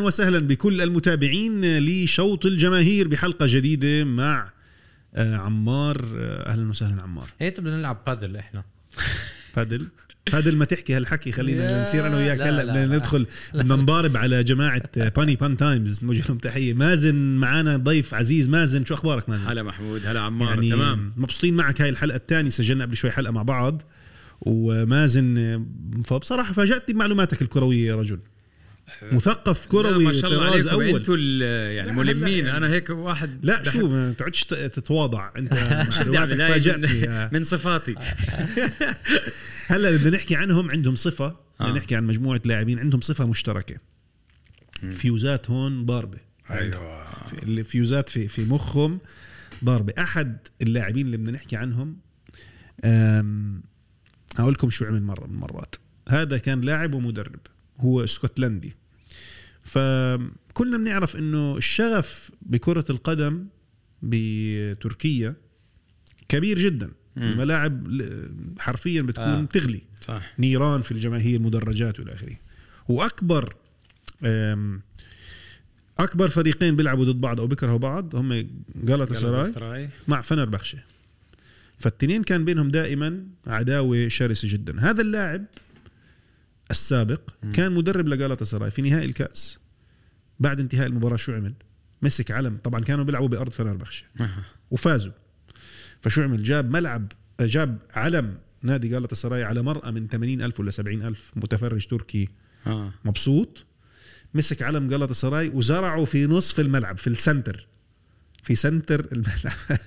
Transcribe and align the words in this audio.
أهلا 0.00 0.06
وسهلا 0.06 0.38
بكل 0.38 0.80
المتابعين 0.80 1.78
لشوط 1.78 2.46
الجماهير 2.46 3.08
بحلقة 3.08 3.46
جديدة 3.48 4.04
مع 4.04 4.50
آه، 5.14 5.36
عمار. 5.36 6.04
آه، 6.16 6.50
أهلا 6.52 6.70
وسهلا 6.70 7.02
عمار. 7.02 7.28
هيك 7.40 7.60
بدنا 7.60 7.76
نلعب 7.78 8.02
بادل 8.06 8.36
إحنا. 8.36 8.64
بادل؟ 9.56 9.86
بادل 10.32 10.56
ما 10.56 10.64
تحكي 10.64 10.96
هالحكي 10.96 11.32
خلينا 11.32 11.82
نصير 11.82 12.06
أنا 12.06 12.16
وياك. 12.16 12.38
لا، 12.38 12.48
هلأ 12.48 12.62
لا، 12.62 12.72
بدنا. 12.72 12.96
ندخل 12.96 13.26
بدنا 13.54 13.76
نضارب 13.76 14.16
على 14.16 14.44
جماعة 14.44 14.82
باني 14.96 15.36
بان 15.36 15.56
تايمز 15.56 16.04
موجه 16.04 16.24
لهم 16.28 16.38
تحية. 16.38 16.74
مازن 16.74 17.14
معنا 17.14 17.76
ضيف 17.76 18.14
عزيز. 18.14 18.48
مازن 18.48 18.84
شو 18.84 18.94
أخبارك 18.94 19.28
مازن؟ 19.28 19.46
هلا 19.48 19.62
محمود 19.62 20.06
هلا 20.06 20.20
عمار. 20.20 20.48
يعني 20.48 20.68
يعني 20.68 20.82
تمام. 20.82 21.12
مبسوطين 21.16 21.54
معك 21.54 21.80
هاي 21.80 21.88
الحلقة 21.88 22.16
الثانية. 22.16 22.50
سجلنا 22.50 22.84
قبل 22.84 22.96
شوي 22.96 23.10
حلقة 23.10 23.32
مع 23.32 23.42
بعض. 23.42 23.82
ومازن 24.40 25.38
آه، 25.38 25.66
فبصراحة 26.04 26.52
فاجأتني 26.52 26.94
بمعلوماتك 26.94 27.42
الكروية 27.42 27.86
يا 27.86 27.96
رجل. 27.96 28.18
مثقف 29.12 29.64
لا، 29.64 29.70
كروي 29.70 30.04
ما 30.04 30.12
شاء 30.12 30.30
الله 30.30 30.50
طراز 30.50 30.66
أول. 30.66 30.84
أنتوا 30.88 31.16
يعني 31.70 31.92
ملمين. 31.92 32.46
هلا 32.46 32.56
أنا 32.56 32.68
هيك 32.68 32.90
واحد 32.90 33.44
لا 33.46 33.62
شو 33.62 33.88
ما 33.88 34.12
تقعدش 34.12 34.44
تتواضع. 34.44 35.30
أنت 35.36 35.54
فاجأتني. 36.48 37.08
من, 37.08 37.28
من 37.32 37.42
صفاتي. 37.42 37.94
هلا 39.66 39.90
بدنا 39.90 40.10
نحكي 40.10 40.36
عنهم 40.36 40.70
عندهم 40.70 40.94
صفة. 40.94 41.36
بدنا 41.60 41.72
آه. 41.72 41.76
نحكي 41.76 41.96
عن 41.96 42.04
مجموعة 42.04 42.40
لاعبين 42.44 42.78
عندهم 42.78 43.00
صفة 43.00 43.26
مشتركة. 43.26 43.76
فيوزات 44.90 45.50
هون 45.50 45.86
ضاربة. 45.86 46.18
أيوه. 46.50 47.06
الفيوزات 47.42 48.08
في 48.08 48.28
في 48.28 48.44
مخهم 48.44 49.00
ضاربة. 49.64 49.92
أحد 49.98 50.38
اللاعبين 50.62 51.06
اللي 51.06 51.16
بدنا 51.16 51.32
نحكي 51.32 51.56
عنهم 51.56 51.96
أم، 52.84 53.62
هقول 54.36 54.52
لكم 54.52 54.70
شو 54.70 54.84
عمل 54.84 55.02
مرة 55.02 55.26
من 55.26 55.34
المرات. 55.34 55.74
هذا 56.08 56.38
كان 56.38 56.60
لاعب 56.60 56.94
ومدرب. 56.94 57.40
هو 57.80 58.04
اسكتلندي 58.04 58.76
فكلنا 59.62 60.76
بنعرف 60.76 61.16
إنه 61.16 61.56
الشغف 61.56 62.30
بكرة 62.42 62.84
القدم 62.90 63.46
بتركيا 64.02 65.34
كبير 66.28 66.58
جدا. 66.58 66.90
مم. 67.16 67.22
الملاعب 67.22 68.02
حرفيا 68.58 69.02
بتكون 69.02 69.24
آه. 69.24 69.44
تغلي 69.44 69.82
صح. 70.00 70.32
نيران 70.38 70.82
في 70.82 70.92
الجماهير 70.92 71.40
مدرجات 71.40 72.00
والى 72.00 72.12
آخره. 72.12 72.36
وأكبر 72.88 73.56
أكبر 75.98 76.28
فريقين 76.28 76.76
بيلعبوا 76.76 77.04
ضد 77.04 77.20
بعض 77.20 77.40
أو 77.40 77.46
بيكرهوا 77.46 77.78
بعض 77.78 78.16
هم 78.16 78.48
جالاتا 78.84 79.44
سراي. 79.44 79.88
مع 80.08 80.20
فنربخشة. 80.20 80.78
فالتنين 81.78 82.22
كان 82.22 82.44
بينهم 82.44 82.68
دائما 82.68 83.24
عداوة 83.46 84.08
شرسة 84.08 84.48
جدا. 84.52 84.80
هذا 84.80 85.02
اللاعب 85.02 85.44
السابق 86.70 87.20
مم. 87.42 87.52
كان 87.52 87.72
مدرب 87.72 88.08
لجالاتا 88.08 88.44
سراي 88.44 88.70
في 88.70 88.82
نهائي 88.82 89.04
الكأس. 89.04 89.58
بعد 90.40 90.60
انتهاء 90.60 90.86
المباراة 90.86 91.16
شو 91.16 91.32
عمل؟ 91.32 91.52
مسك 92.02 92.30
علم. 92.30 92.58
طبعا 92.64 92.80
كانوا 92.80 93.04
بيلعبوا 93.04 93.28
بأرض 93.28 93.52
فنربخشة. 93.52 94.04
وفازوا. 94.70 95.12
فشو 96.00 96.22
عمل؟ 96.22 96.42
جاب 96.42 96.70
ملعب 96.70 97.12
جاب 97.40 97.78
علم 97.94 98.38
نادي 98.62 98.88
جالاتا 98.88 99.14
سراي 99.14 99.44
على 99.44 99.62
مرأة 99.62 99.90
من 99.90 100.08
80 100.08 100.42
ألف 100.42 100.60
ولا 100.60 100.70
70 100.70 101.02
ألف 101.02 101.32
متفرج 101.36 101.86
تركي. 101.86 102.28
آه. 102.66 102.92
مبسوط. 103.04 103.64
مسك 104.34 104.62
علم 104.62 104.88
جلطة 104.88 105.14
سراي 105.14 105.48
وزرعه 105.48 106.04
في 106.04 106.26
نصف 106.26 106.60
الملعب 106.60 106.98
في 106.98 107.06
السنتر. 107.06 107.66
في 108.42 108.54
سنتر 108.54 109.06
الملعب. 109.12 109.78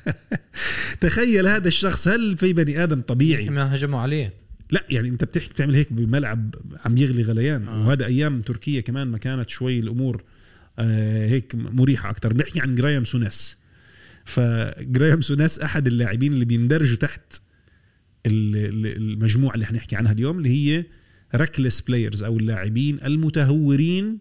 تخيل 1.01 1.47
هذا 1.47 1.67
الشخص 1.67 2.07
هل 2.07 2.37
في 2.37 2.53
بني 2.53 2.83
آدم 2.83 3.01
طبيعي؟ 3.01 3.49
ما 3.49 3.75
هجموا 3.75 3.99
عليه. 3.99 4.33
لا 4.71 4.85
يعني 4.89 5.09
انت 5.09 5.23
بتحكي 5.23 5.49
بتعمل 5.49 5.75
هيك 5.75 5.93
بملعب 5.93 6.55
عم 6.85 6.97
يغلي 6.97 7.23
غليان. 7.23 7.67
آه. 7.67 7.87
وهذا 7.87 8.05
أيام 8.05 8.41
تركيا 8.41 8.81
كمان 8.81 9.07
ما 9.07 9.17
كانت 9.17 9.49
شوي 9.49 9.79
الأمور 9.79 10.23
آه 10.79 11.27
هيك 11.27 11.55
مريحة 11.55 12.09
أكثر 12.09 12.33
بنحكي 12.33 12.59
عن 12.61 12.75
جرايم 12.75 13.03
سوناس. 13.03 13.57
فجرايم 14.25 15.21
سوناس 15.21 15.59
أحد 15.59 15.87
اللاعبين 15.87 16.33
اللي 16.33 16.45
بيندرجوا 16.45 16.97
تحت 16.97 17.41
ال- 18.25 18.55
ال- 18.55 18.97
المجموعة 18.97 19.53
اللي 19.53 19.65
حنحكي 19.65 19.95
عنها 19.95 20.11
اليوم 20.11 20.37
اللي 20.37 20.49
هي 20.49 20.85
reckless 21.35 21.81
players 21.81 22.23
أو 22.23 22.37
اللاعبين 22.37 22.99
المتهورين 23.05 24.17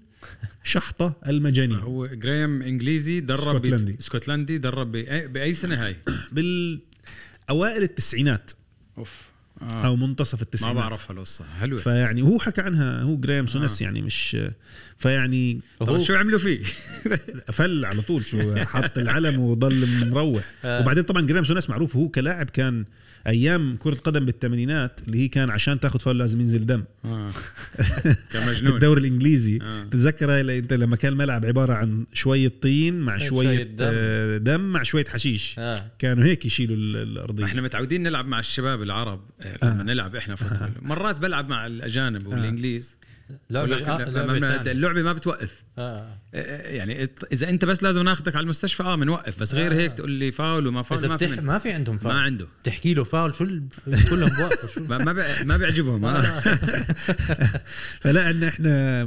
شحطة 0.64 1.16
المجانين. 1.26 1.76
هو 1.78 2.06
جرايم 2.06 2.62
إنجليزي 2.62 3.20
درب 3.20 3.56
اسكتلندي. 3.64 3.97
اسكتلندي 4.00 4.58
درب 4.58 4.92
بأي 5.32 5.52
سنة 5.52 5.84
هاي؟ 5.84 5.97
بالاوائل 6.32 7.82
التسعينات. 7.82 8.50
أوف. 8.98 9.31
أو 9.84 9.92
آه. 9.92 9.96
منتصف 9.96 10.38
ما 10.38 10.42
التسعينات 10.42 10.82
بعرفها 10.82 11.16
القصة 11.16 11.44
حلوة 11.60 11.80
فيعني 11.80 12.22
هو 12.22 12.38
حكى 12.38 12.60
عنها 12.60 13.02
هو 13.02 13.16
جرايم 13.16 13.46
سوناس 13.46 13.82
آه. 13.82 13.84
يعني 13.84 14.02
مش 14.02 14.36
فيعني 15.02 15.60
طب 15.80 15.98
شو 15.98 16.14
عملوا 16.14 16.38
فيه؟ 16.38 16.62
فل 17.58 17.84
على 17.84 18.02
طول 18.02 18.24
شو 18.24 18.54
حط 18.56 18.98
العلم 18.98 19.40
وضل 19.40 20.06
مروح. 20.10 20.44
آه. 20.64 20.80
وبعدين 20.80 21.02
طبعا 21.04 21.26
جريم 21.26 21.44
سوناس 21.44 21.70
معروف 21.70 21.96
هو 21.96 22.08
كلاعب 22.08 22.50
كان 22.50 22.84
أيام 23.26 23.76
كرة 23.76 23.94
قدم 23.94 24.24
بالثمانينات 24.24 25.00
اللي 25.06 25.18
هي 25.18 25.28
كان 25.28 25.50
عشان 25.50 25.80
تاخذ 25.80 26.00
فاول 26.00 26.18
لازم 26.18 26.40
ينزل 26.40 26.66
دم. 26.66 26.84
آه. 27.04 27.30
كمجنون. 28.32 28.72
بالدوري 28.72 29.00
الإنجليزي. 29.00 29.58
آه. 29.62 29.84
تتذكر 29.84 30.40
أنت 30.40 30.72
لما 30.72 30.96
كان 30.96 31.12
الملعب 31.12 31.46
عبارة 31.46 31.72
عن 31.72 32.04
شوية 32.12 32.52
طين 32.62 33.00
مع 33.00 33.19
شوية 33.19 33.28
شوية 33.56 33.62
دم. 33.62 33.76
آه، 33.80 34.38
دم 34.38 34.60
مع 34.60 34.82
شوية 34.82 35.04
حشيش. 35.04 35.60
كانوا 35.98 36.24
هيك 36.24 36.46
يشيلوا 36.46 36.76
ال- 36.76 36.96
الأرضية. 36.96 37.44
إحنا 37.44 37.62
متعودين 37.62 38.02
نلعب 38.02 38.26
مع 38.26 38.38
الشباب 38.38 38.82
العرب 38.82 39.20
آه، 39.40 39.56
لما 39.74 39.82
نلعب 39.82 40.16
إحنا 40.16 40.34
football. 40.34 40.68
مرات 40.82 41.19
بلعب 41.20 41.48
مع 41.48 41.66
الأجانب 41.66 42.26
والإنجليز. 42.26 42.96
آه، 43.32 43.65
لما- 43.65 43.66
لعبة 43.66 44.56
تانية. 44.56 44.72
اللعبة 44.72 45.03
ما 45.03 45.12
بتوقف 45.12 45.62
آه. 45.78 46.19
آه، 46.34 46.69
يعني 46.72 47.06
إت- 47.06 47.25
إذا 47.32 47.48
أنت 47.48 47.65
بس 47.65 47.82
لازم 47.82 48.03
ناخذك 48.03 48.37
على 48.37 48.44
المستشفى 48.44 48.82
آه 48.82 48.94
بنوقف 48.94 49.41
بس 49.41 49.54
غير 49.54 49.72
آه. 49.72 49.75
هيك 49.76 49.93
تقول 49.93 50.10
لي 50.10 50.32
فاول 50.32 50.66
وما 50.66 50.82
فاول 50.82 51.06
ما 51.09 51.16
في. 51.16 51.26
ما 51.26 51.59
في 51.59 51.72
عندهم 51.72 51.94
ما 51.94 52.00
فاول 52.00 52.16
عنده 52.16 52.47
تحكي 52.65 52.94
له 52.94 53.04
فاول 53.04 53.34
شو 53.34 53.44
ال... 53.44 53.62
كلهم 54.10 54.28
بوقفوا 54.38 54.69
شو 54.69 54.84
ما 54.88 54.98
ما, 54.98 55.12
بي- 55.12 55.44
ما 55.44 55.56
بيعجبهم 55.56 56.04
آه. 56.04 56.20
فلا 58.03 58.31
إن 58.31 58.43
إحنا 58.44 59.03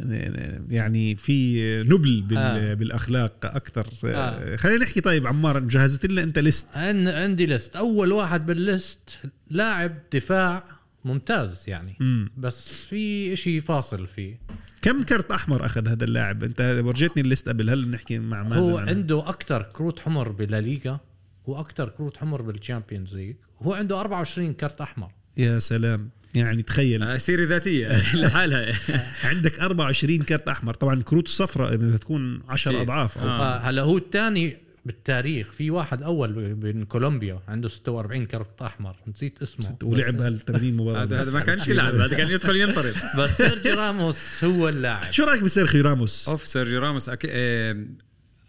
آه، 0.00 0.60
يعني 0.70 1.16
في 1.16 1.62
نبل 1.82 2.22
بال 2.22 2.38
آه. 2.38 2.74
بالأخلاق 2.74 3.32
أكثر 3.46 3.86
آه. 4.04 4.56
خلينا 4.56 4.84
نحكي 4.84 5.00
طيب 5.00 5.26
عمار 5.26 5.58
جهزت 5.58 6.06
لنا 6.06 6.22
أنت 6.22 6.38
list 6.38 6.76
عن... 6.76 7.08
عندي 7.08 7.46
list 7.46 7.76
أول 7.76 8.12
واحد 8.12 8.46
بال 8.46 8.70
list 8.70 9.18
لاعب 9.50 9.98
دفاع 10.12 10.64
ممتاز 11.06 11.64
يعني. 11.68 11.96
مم. 12.00 12.30
بس 12.36 12.68
في 12.68 13.32
إشي 13.32 13.60
فاصل 13.60 14.06
فيه. 14.06 14.40
كم 14.82 15.02
كرت 15.02 15.30
أحمر 15.32 15.66
أخذ 15.66 15.88
هذا 15.88 16.04
اللاعب؟ 16.04 16.44
أنت 16.44 16.80
ورجيتني 16.84 17.22
ال 17.22 17.27
list 17.27 17.48
قبل 17.48 17.70
هل 17.70 17.90
نحكي 17.90 18.18
مع 18.18 18.42
مازن 18.42 18.70
هو 18.70 18.78
عنها؟ 18.78 18.94
عنده 18.94 19.28
أكثر 19.28 19.62
كروت 19.62 20.00
حمر 20.00 20.28
بالليغا 20.28 21.00
وأكثر 21.44 21.88
كروت 21.88 22.16
حمر 22.16 22.42
بال 22.42 22.55
Champions 22.55 23.16
League. 23.16 23.36
هو 23.62 23.74
عنده 23.74 24.00
24 24.00 24.52
كرت 24.52 24.80
أحمر. 24.80 25.10
يا 25.36 25.58
سلام. 25.58 26.10
يعني 26.34 26.62
تخيل. 26.62 27.02
آه، 27.02 27.16
سيرة 27.16 27.44
ذاتية. 27.46 27.88
لحالها. 28.22 28.74
عندك 29.30 29.60
24 29.60 30.18
كرت 30.22 30.48
أحمر. 30.48 30.74
طبعا 30.74 31.02
كروت 31.02 31.26
الصفراء 31.26 31.76
بدها 31.76 31.96
تكون 31.96 32.42
10 32.48 32.70
أكيد. 32.70 32.82
أضعاف 32.82 33.18
آه. 33.18 33.38
فهلا 33.38 33.82
هو 33.82 33.96
الثاني 33.96 34.56
بالتاريخ 34.86 35.52
في 35.52 35.70
واحد 35.70 36.02
أول 36.02 36.56
من 36.62 36.84
كولومبيا 36.84 37.40
عنده 37.48 37.68
46 37.68 38.26
كرت 38.26 38.62
أحمر 38.62 38.96
نسيت 39.08 39.42
اسمه 39.42 39.76
ولعب 39.82 40.20
هال 40.20 40.44
80 40.44 40.74
مباراة 40.74 41.04
هذا 41.04 41.32
ما 41.32 41.40
كانش 41.40 41.68
يلعب 41.68 41.94
هذا 41.94 42.16
كان 42.16 42.30
يدخل 42.30 42.56
ينطرد 42.56 42.94
بس 43.18 43.36
سيرجيو 43.36 43.70
راموس 43.70 44.44
هو 44.44 44.68
اللاعب 44.68 45.10
شو 45.10 45.24
رأيك 45.24 45.42
بسيرخيو 45.42 45.84
راموس؟ 45.84 46.28
أوف 46.28 46.46
سيرجيو 46.46 46.80
راموس 46.80 47.08
أكي... 47.08 47.28
آه، 47.30 47.86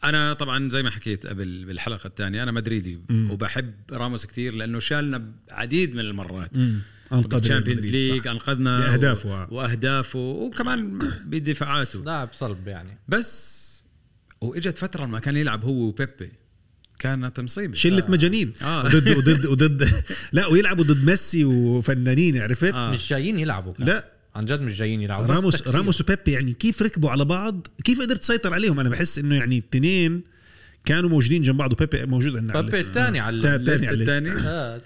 أنا 0.04 0.34
طبعا 0.34 0.70
زي 0.70 0.84
ما 0.84 0.90
حكيت 0.90 1.28
قبل 1.28 1.66
بالحلقة 1.66 2.08
الثانية 2.08 2.44
أنا 2.44 2.52
مدريدي 2.52 3.00
مم. 3.10 3.32
وبحب 3.32 3.74
راموس 3.92 4.26
كثير 4.26 4.54
لأنه 4.54 4.80
شالنا 4.80 5.32
عديد 5.52 5.94
من 5.94 6.00
المرات 6.00 6.58
مم. 6.58 6.80
أنقذ 7.14 7.38
ال 7.38 7.43
Champions 7.43 7.88
League. 7.88 8.28
أنقذنا 8.28 8.80
بأهدافه، 8.80 9.30
و... 9.30 9.34
آه. 9.34 9.48
وأهدافه 9.52 10.20
وكمان 10.20 11.00
بدفاعاته 11.26 12.02
لاعب 12.02 12.30
صلب 12.34 12.68
يعني 12.68 12.98
بس 13.08 13.67
وإجت 14.42 14.78
فترة 14.78 15.06
ما 15.06 15.20
كان 15.20 15.38
يلعب 15.38 15.64
هو 15.66 15.74
وبيبي 15.74 16.32
كانت 17.00 17.40
مصيبة 17.40 17.76
شلة 17.76 18.04
مجانين 18.10 18.54
آه. 18.62 18.84
وضد 18.86 19.08
وضد 19.18 19.46
وضد 19.46 19.90
لا 20.32 20.48
ويلعبوا 20.48 20.84
ضد 20.84 21.06
ميسي 21.06 21.46
وفنانين 21.46 22.42
عرفت؟ 22.42 22.74
آه. 22.74 22.92
مش 22.92 23.10
جايين 23.10 23.40
يلعبوا 23.40 23.74
كان. 23.74 23.88
لا 23.88 24.12
عن 24.36 24.46
جد 24.46 24.62
مش 24.62 24.78
جايين 24.78 25.02
يلعبوا 25.02 25.34
راموس. 25.36 25.68
راموس 25.68 26.02
وبيبي 26.02 26.32
يعني 26.32 26.54
كيف 26.54 26.82
ركبوا 26.82 27.10
على 27.10 27.26
بعض 27.26 27.68
كيف 27.84 28.02
قدرت 28.02 28.22
تسيطر 28.22 28.54
عليهم 28.54 28.80
أنا 28.80 28.90
بحس 28.90 29.20
إنه 29.20 29.36
يعني 29.36 29.58
الاثنين 29.58 30.24
كانوا 30.88 31.10
موجودين 31.10 31.42
جنب 31.42 31.58
بعض 31.58 31.72
وبيبي 31.74 32.06
موجود 32.06 32.38
عندنا 32.38 32.60
ال 32.60 32.62
list. 32.62 32.76
الثاني 32.88 33.20
على. 33.20 33.56
الثاني 33.56 34.32
آه. 34.32 34.82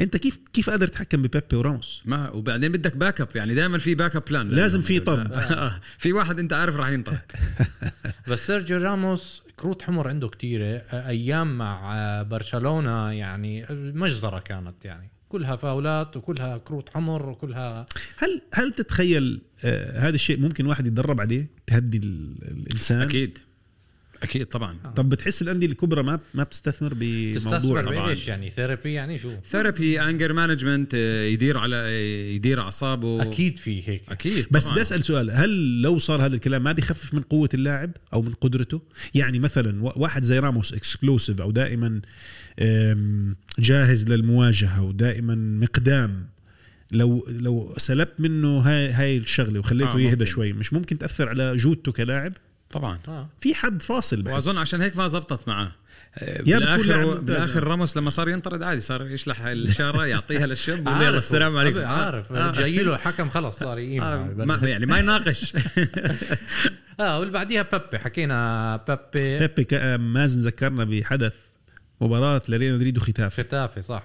أنت 0.00 0.16
كيف 0.16 0.38
كيف 0.52 0.70
قادر 0.70 0.86
تتحكم 0.86 1.22
ببيبي 1.22 1.56
وراموس؟ 1.56 2.02
ما 2.04 2.30
وبعدين 2.30 2.72
بدك 2.72 2.96
backup 2.96 3.28
يعني 3.34 3.54
دائما 3.54 3.78
في 3.78 3.94
backup 3.94 4.22
plan 4.30 4.48
لازم 4.48 4.82
في 4.82 5.00
طرد. 5.00 5.40
في 5.98 6.12
واحد 6.12 6.38
أنت 6.38 6.52
عارف 6.52 6.76
راح 6.76 6.88
ينطرد 6.88 7.20
بس 8.28 8.46
سيرجيو 8.46 8.78
راموس 8.78 9.42
كروت 9.56 9.82
حمر 9.82 10.08
عنده 10.08 10.28
كتيرة. 10.28 10.76
أيام 10.92 11.58
مع 11.58 11.94
آه، 11.96 12.22
برشلونة 12.22 13.12
يعني 13.12 13.66
مجزرة 13.70 14.38
كانت 14.38 14.84
يعني. 14.84 15.10
كلها 15.28 15.56
فاولات 15.56 16.16
وكلها 16.16 16.58
كروت 16.58 16.90
حمر 16.94 17.28
وكلها 17.28 17.86
هل 18.16 18.42
هل 18.54 18.72
تتخيل 18.72 19.40
آه 19.64 19.98
هذا 20.00 20.14
الشيء 20.14 20.40
ممكن 20.40 20.66
واحد 20.66 20.86
يتدرب 20.86 21.20
عليه 21.20 21.46
تهدي 21.66 21.98
ال- 21.98 22.36
الإنسان؟ 22.42 23.02
أكيد. 23.02 23.38
أكيد 24.22 24.46
طبعا. 24.46 24.76
طب 24.96 25.08
بتحس 25.08 25.42
الأندية 25.42 25.66
الكبرى 25.66 26.02
ما 26.02 26.20
ما 26.34 26.42
بتستثمر 26.42 26.94
بموضوع 26.96 27.82
طبعاً. 27.82 28.06
بإيش 28.06 28.28
يعني؟ 28.28 28.50
therapy 28.50 28.92
يعني 28.92 29.18
شو؟ 29.18 29.30
therapy 29.44 30.00
anger 30.00 30.32
management 30.32 30.94
يدير 31.32 31.58
على 31.58 31.76
يدير 32.34 32.60
أعصابه. 32.60 33.22
أكيد 33.22 33.56
في 33.56 33.88
هيك. 33.88 34.02
أكيد 34.08 34.46
بس 34.50 34.62
طبعاً. 34.64 34.74
بدي 34.74 34.82
أسأل 34.82 35.04
سؤال 35.04 35.30
هل 35.30 35.82
لو 35.82 35.98
صار 35.98 36.26
هذا 36.26 36.34
الكلام 36.34 36.62
ما 36.64 36.72
بيخفف 36.72 37.14
من 37.14 37.20
قوة 37.22 37.48
اللاعب 37.54 37.90
أو 38.12 38.22
من 38.22 38.32
قدرته؟ 38.32 38.82
يعني 39.14 39.38
مثلا 39.38 39.82
وا- 39.82 39.98
واحد 39.98 40.22
زي 40.22 40.38
راموس 40.38 40.72
explosive 40.74 41.40
أو 41.40 41.50
دائما 41.50 42.00
جاهز 43.58 44.08
للمواجهة 44.08 44.82
ودائما 44.82 45.34
مقدام 45.34 46.26
لو 46.92 47.26
لو 47.28 47.74
سلبت 47.76 48.12
منه 48.20 48.58
هاي 48.58 48.92
هاي 48.92 49.16
الشغلة 49.16 49.58
وخليته 49.60 49.94
آه، 49.94 50.00
يهدى. 50.00 50.26
شوي 50.26 50.52
مش 50.52 50.72
ممكن 50.72 50.98
تأثر 50.98 51.28
على 51.28 51.56
جودته 51.56 51.92
كلاعب؟ 51.92 52.32
طبعا. 52.70 52.98
آه. 53.08 53.28
في 53.40 53.54
حد 53.54 53.82
فاصل 53.82 54.22
بحس 54.22 54.34
وأظن 54.34 54.58
عشان 54.58 54.80
هيك 54.82 54.96
ما 54.96 55.06
زبطت 55.06 55.48
معاه 55.48 55.72
بالآخر. 56.46 57.14
بالآخر 57.20 57.64
راموس 57.64 57.96
لما 57.96 58.10
صار 58.10 58.28
ينطرد 58.28 58.62
عادي 58.62 58.80
صار 58.80 59.06
يشلح 59.06 59.40
الاشاره 59.42 60.06
يعطيها 60.06 60.46
للشاب 60.46 60.78
ويقول 60.78 60.94
عارف 60.94 61.06
يلا 61.08 61.18
السلام. 61.18 61.56
عليكم. 61.56 61.78
عارف. 61.84 62.32
آه. 62.32 62.52
جاي 62.52 62.82
له 62.82 62.94
الحكم 62.94 63.30
خلص 63.30 63.58
صار 63.58 63.78
يقيم. 63.78 64.02
آه، 64.02 64.16
معه. 64.36 64.56
ما 64.56 64.68
يعني 64.68 64.86
ما 64.86 64.98
يناقش. 64.98 65.54
آه 67.00 67.18
واللي 67.18 67.32
بعديها 67.32 67.62
بيبي. 67.62 67.98
حكينا 67.98 68.76
بيبي. 68.76 69.38
بيبي 69.38 69.64
كا- 69.64 69.96
مازن 69.96 70.40
ذكرنا 70.40 70.84
بحدث 70.84 71.32
مباراة 72.00 72.42
لريال 72.48 72.74
مدريد 72.74 72.96
وختافي 72.96 73.42
ختافي 73.42 73.82
صح. 73.82 74.02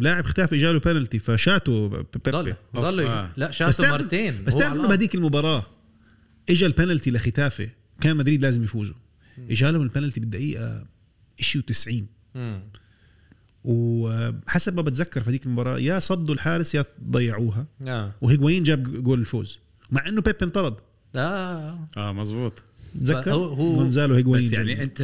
لاعب 0.00 0.26
ختافي 0.26 0.56
جاله 0.56 0.78
بينالتي 0.80 1.18
فشاته 1.18 1.88
ضل 1.88 2.04
بيبي. 2.44 2.56
ضل 2.76 3.00
أوف، 3.00 3.10
آه. 3.10 3.30
لا 3.36 3.50
شاته 3.50 3.90
مرتين. 3.90 4.44
بس 4.44 4.56
تعرف 4.56 4.74
انه. 4.76 4.88
بهذيك 4.88 5.14
المباراة. 5.14 5.66
اجى 6.50 6.66
البنالتي 6.66 7.10
لختافي 7.10 7.68
كان 8.00 8.16
مدريد 8.16 8.42
لازم 8.42 8.64
يفوزوا 8.64 8.94
اجى 9.50 9.70
لهم 9.70 9.82
البنالتي 9.82 10.20
بالدقيقة 10.20 10.86
شيء 11.40 11.62
و90 11.62 12.02
مم. 12.34 12.60
وحسب 13.64 14.76
ما 14.76 14.82
بتذكر 14.82 15.22
في 15.22 15.30
هذيك 15.30 15.46
المباراة 15.46 15.78
يا 15.78 15.98
صدوا 15.98 16.34
الحارس 16.34 16.74
يا 16.74 16.84
ضيعوها. 17.10 17.66
آه. 17.86 18.12
وهيغوين 18.20 18.62
جاب 18.62 19.02
جول 19.02 19.20
الفوز. 19.20 19.58
مع 19.90 20.08
إنه 20.08 20.20
بيبي 20.22 20.38
انطرد. 20.42 20.76
آه. 21.16 21.88
آه 21.96 22.12
مزبوط 22.12 22.52
تذكر؟ 23.00 23.32
هو- 23.32 23.44
هو- 23.54 23.74
جونزالو 23.74 24.14
هيغوين 24.14 24.38
بس 24.40 24.50
جاب. 24.50 24.66
يعني 24.66 24.82
أنت 24.82 25.02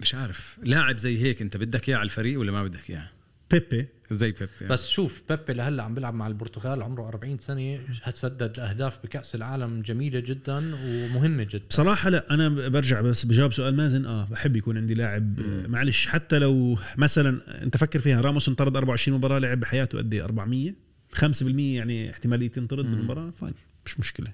مش 0.00 0.14
عارف 0.14 0.58
لاعب 0.62 0.98
زي 0.98 1.22
هيك 1.22 1.42
أنت 1.42 1.56
بدك 1.56 1.88
إياه 1.88 1.96
على 1.96 2.04
الفريق 2.04 2.40
ولا 2.40 2.52
ما 2.52 2.64
بدك 2.64 2.90
إياه؟ 2.90 3.10
بيبي. 3.50 3.88
زي 4.10 4.30
بيب 4.30 4.48
يعني. 4.60 4.72
بس 4.72 4.88
شوف 4.88 5.22
بيبي 5.28 5.52
لهلا 5.52 5.82
عم 5.82 5.94
بيلعب 5.94 6.14
مع 6.14 6.26
البرتغال 6.26 6.82
عمره 6.82 7.08
40 7.08 7.38
سنة 7.38 7.80
سدد 8.14 8.58
أهداف 8.58 8.98
بكأس 9.04 9.34
العالم 9.34 9.82
جميلة 9.82 10.20
جدا 10.20 10.74
ومهمة 10.84 11.44
جدا. 11.44 11.64
بصراحة 11.70 12.10
لا 12.10 12.34
أنا 12.34 12.48
برجع 12.48 13.00
بس 13.00 13.24
بجاوب 13.24 13.52
سؤال 13.52 13.76
مازن. 13.76 14.06
آه 14.06 14.24
بحب 14.30 14.56
يكون 14.56 14.76
عندي 14.76 14.94
لاعب. 14.94 15.40
آه، 15.40 15.66
معلش 15.66 16.06
حتى 16.06 16.38
لو 16.38 16.78
مثلا 16.96 17.62
أنت 17.62 17.76
فكر 17.76 17.98
فيها 17.98 18.20
راموس 18.20 18.48
انطرد 18.48 18.76
24 18.76 19.18
مباراة 19.18 19.38
لعب 19.38 19.60
بحياته 19.60 19.98
قد 19.98 20.14
إيه؟ 20.14 20.24
400 20.24 20.72
5% 21.14 21.74
يعني 21.76 22.10
احتمالية 22.10 22.50
ينطرد 22.56 22.84
بالمباراة؟ 22.84 23.30
فاين 23.30 23.54
مش 23.86 24.00
مشكلة. 24.00 24.32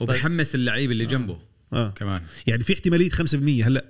وبحمس 0.00 0.54
اللعيب 0.54 0.90
اللي 0.90 1.06
جنبه 1.06 1.38
آه. 1.72 1.90
كمان. 1.90 2.22
يعني 2.46 2.64
في 2.64 2.72
احتمالية 2.72 3.10
5% 3.10 3.34
هلا 3.64 3.84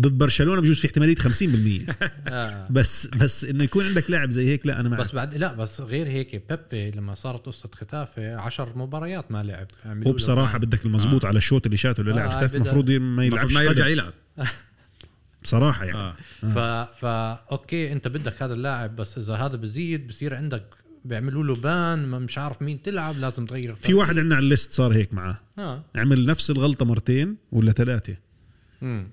ضد 0.00 0.18
برشلونة 0.18 0.60
بجوز 0.60 0.78
في 0.80 0.86
احتمالية 0.86 1.14
50% 1.14 1.92
آه. 2.28 2.66
بس 2.70 3.06
بس 3.06 3.44
إنه 3.44 3.64
يكون 3.64 3.84
عندك 3.84 4.10
لاعب 4.10 4.30
زي 4.30 4.46
هيك 4.48 4.66
لا 4.66 4.80
أنا 4.80 4.88
معك 4.88 5.00
بس 5.00 5.14
بعد 5.14 5.34
لا 5.34 5.52
بس 5.54 5.80
غير 5.80 6.06
هيك 6.06 6.42
بيبي 6.50 6.90
لما 6.90 7.14
صارت 7.14 7.46
قصة 7.46 7.68
ختافي 7.74 8.26
10 8.26 8.72
مباريات 8.78 9.32
ما 9.32 9.42
لعب. 9.42 9.66
له 9.84 10.08
وبصراحة 10.10 10.58
بان. 10.58 10.68
بدك 10.68 10.86
المزبوط 10.86 11.24
على 11.24 11.36
الشوط 11.38 11.64
اللي 11.66 11.76
شاته 11.76 12.00
اللي 12.00 12.12
آه، 12.12 12.14
لعب 12.16 12.28
هاي 12.30 12.36
ختاف 12.38 12.50
بدها- 12.50 12.56
المفروض 12.62 12.90
ما 12.90 13.24
يلعبش 13.24 13.54
ما 13.54 13.62
يرجع. 13.62 13.86
يلعب. 13.86 14.12
بصراحة 15.42 15.84
يعني. 15.84 15.98
آه. 15.98 16.14
ف 16.40 16.58
فا 17.00 17.32
okay 17.32 17.92
أنت 17.92 18.08
بدك 18.08 18.42
هذا 18.42 18.52
اللاعب 18.52 18.96
بس 18.96 19.18
إذا 19.18 19.34
هذا 19.34 19.56
بزيد 19.56 20.06
بصير 20.08 20.34
عندك 20.34 20.64
بيعملوا 21.04 21.44
له 21.44 21.54
ban 21.54 22.06
ما 22.06 22.18
مش 22.18 22.38
عارف 22.38 22.62
مين 22.62 22.82
تلعب 22.82 23.16
لازم 23.18 23.46
تغير 23.46 23.74
في 23.74 23.94
واحد 23.94 24.18
عندنا 24.18 24.36
على 24.36 24.42
ال 24.44 24.50
list 24.50 24.72
صار 24.72 24.92
هيك 24.94 25.14
معاه. 25.14 25.38
آه. 25.58 25.84
عمل 25.96 26.26
نفس 26.26 26.50
الغلطة 26.50 26.84
مرتين 26.84 27.36
ولا. 27.52 28.16
آه 28.82 29.10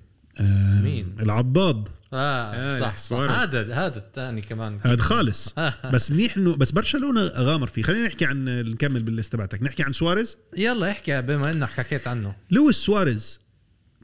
مين؟ 0.84 1.16
العضاد. 1.20 1.88
آه 2.14 2.54
آه، 2.54 2.92
صح. 2.92 3.14
هذا 3.14 3.74
هذا 3.74 3.98
الثاني 3.98 4.42
كمان. 4.42 4.80
هذا 4.84 5.02
خالص. 5.02 5.56
بس 5.94 6.12
منيح 6.12 6.38
انه 6.38 6.56
بس 6.56 6.72
برشلونة 6.72 7.22
غامر 7.22 7.68
فيه. 7.68 7.82
خلينا 7.82 8.06
نحكي 8.06 8.26
عن 8.26 8.46
نكمل 8.46 9.04
بال 9.04 9.14
list 9.14 9.34
تبعتك. 9.34 9.64
نحكي 9.64 9.84
عن 9.84 9.92
سواريز؟ 9.92 10.38
يلا 10.58 10.92
احكي 10.92 11.22
بما 11.22 11.52
إنك 11.52 11.70
حكيت 11.70 12.08
عنه. 12.08 12.36
لويس 12.52 12.76
سواريز 12.76 13.46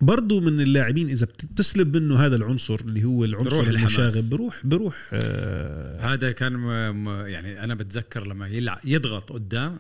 برضو 0.02 0.40
من 0.40 0.62
اللاعبين 0.62 1.10
إذا 1.10 1.26
بتسلب 1.26 1.98
منه 1.98 2.26
هذا 2.26 2.36
العنصر 2.36 2.80
اللي 2.80 3.04
هو 3.04 3.26
العنصر 3.26 3.56
بروح. 3.56 3.68
المشاغب. 3.68 4.30
بروح 4.30 4.66
بروح 4.66 4.96
آه 5.14 6.14
هذا 6.14 6.32
كان. 6.32 6.54
م... 6.54 7.10
يعني 7.28 7.64
أنا 7.64 7.76
بتذكر 7.76 8.28
لما 8.28 8.48
يلعب 8.48 8.80
يضغط 8.84 9.32
قدام. 9.32 9.78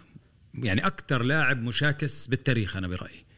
يعني 0.53 0.87
أكثر 0.87 1.23
لاعب 1.23 1.61
مشاكس 1.63 2.27
بالتاريخ 2.27 2.77
أنا 2.77 2.87
برأيي. 2.87 3.30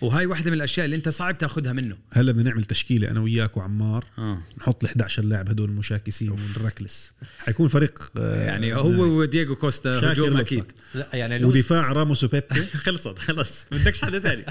وهاي 0.00 0.26
واحدة 0.26 0.50
من 0.50 0.56
الأشياء 0.56 0.84
اللي 0.84 0.96
أنت 0.96 1.08
صعب 1.08 1.38
تاخذها 1.38 1.72
منه. 1.72 1.96
هلا 2.12 2.32
بدنا 2.32 2.50
نعمل 2.50 2.64
تشكيلة 2.64 3.10
أنا 3.10 3.20
وياك 3.20 3.56
وعمار. 3.56 4.04
آه. 4.18 4.38
نحط 4.58 4.84
ال 4.84 4.90
11 4.90 5.24
لاعب 5.24 5.48
هدول 5.48 5.68
المشاكسين 5.68 6.30
والركلس 6.30 7.12
حيكون 7.38 7.68
فريق 7.68 8.10
آه 8.18 8.44
يعني 8.44 8.74
هو 8.74 9.02
ودييغو 9.02 9.56
كوستا 9.56 10.12
هجوم. 10.12 10.36
أكيد. 10.36 10.64
لا 10.94 11.08
يعني 11.12 11.44
ودفاع 11.44 11.92
راموس 11.92 12.24
وبيبي. 12.24 12.54
خلصت 12.84 13.18
خلص. 13.18 13.66
بدكش 13.72 14.04
حدا 14.04 14.18
ثاني. 14.18 14.44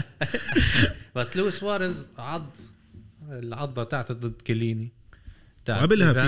بس 1.15 1.37
لويس 1.37 1.53
سواريز 1.53 2.07
عض 2.17 2.49
العضة 3.31 3.83
تاعته 3.83 4.13
ضد 4.13 4.41
كليني 4.47 4.91
تاعت 5.65 5.79
وقبلها 5.79 6.13
في. 6.13 6.19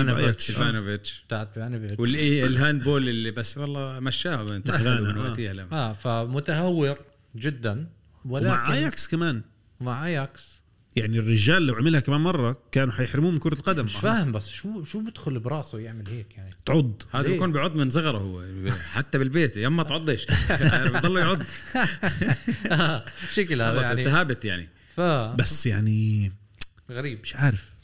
إيفانوفيتش. 0.50 1.24
بتاعت 1.26 1.58
إيفانوفيتش 1.58 1.98
واللي 1.98 2.46
ال 2.46 2.54
hand 2.54 2.84
ball 2.84 3.08
اللي 3.08 3.30
بس 3.30 3.58
والله 3.58 4.00
مشاها 4.00 4.42
من 4.42 4.62
آه. 4.70 5.20
وقتها 5.20 5.66
آه 5.72 5.92
فمتهور 5.92 6.98
جدا. 7.36 7.86
ولكن 8.28 8.46
ومع 8.46 8.74
اياكس 8.74 9.08
كمان. 9.08 9.42
مع 9.80 10.06
اياكس 10.06 10.62
يعني 10.96 11.18
الرجال 11.18 11.66
لو 11.66 11.74
عملها 11.74 12.00
كمان 12.00 12.20
مرة 12.20 12.62
كانوا 12.72 12.92
حيحرموه 12.92 13.30
من 13.30 13.38
كرة 13.38 13.54
القدم. 13.54 13.84
مش 13.84 13.96
فاهم 13.96 14.32
بس 14.32 14.48
شو 14.48 14.84
شو 14.84 15.00
بدخل 15.00 15.38
براسه 15.38 15.78
يعمل 15.78 16.08
هيك 16.08 16.36
يعني؟ 16.36 16.50
تعض. 16.66 17.02
هذا؟ 17.12 17.28
بيكون 17.28 17.52
بيعض 17.52 17.76
من 17.76 17.90
صغره 17.90 18.18
هو. 18.18 18.44
حتى 18.72 19.18
بالبيت. 19.18 19.56
يما 19.56 19.82
تعضش. 19.82 20.26
بضل 20.94 21.16
يعض. 21.16 21.42
شكل 23.36 23.62
هذا 23.62 23.80
يعني. 23.82 24.00
it's 24.00 24.06
habit 24.06 24.44
يعني. 24.44 24.68
ف 24.94 25.00
بس 25.00 25.66
يعني 25.66 26.32
غريب. 26.90 27.20
مش 27.22 27.36
عارف. 27.36 27.74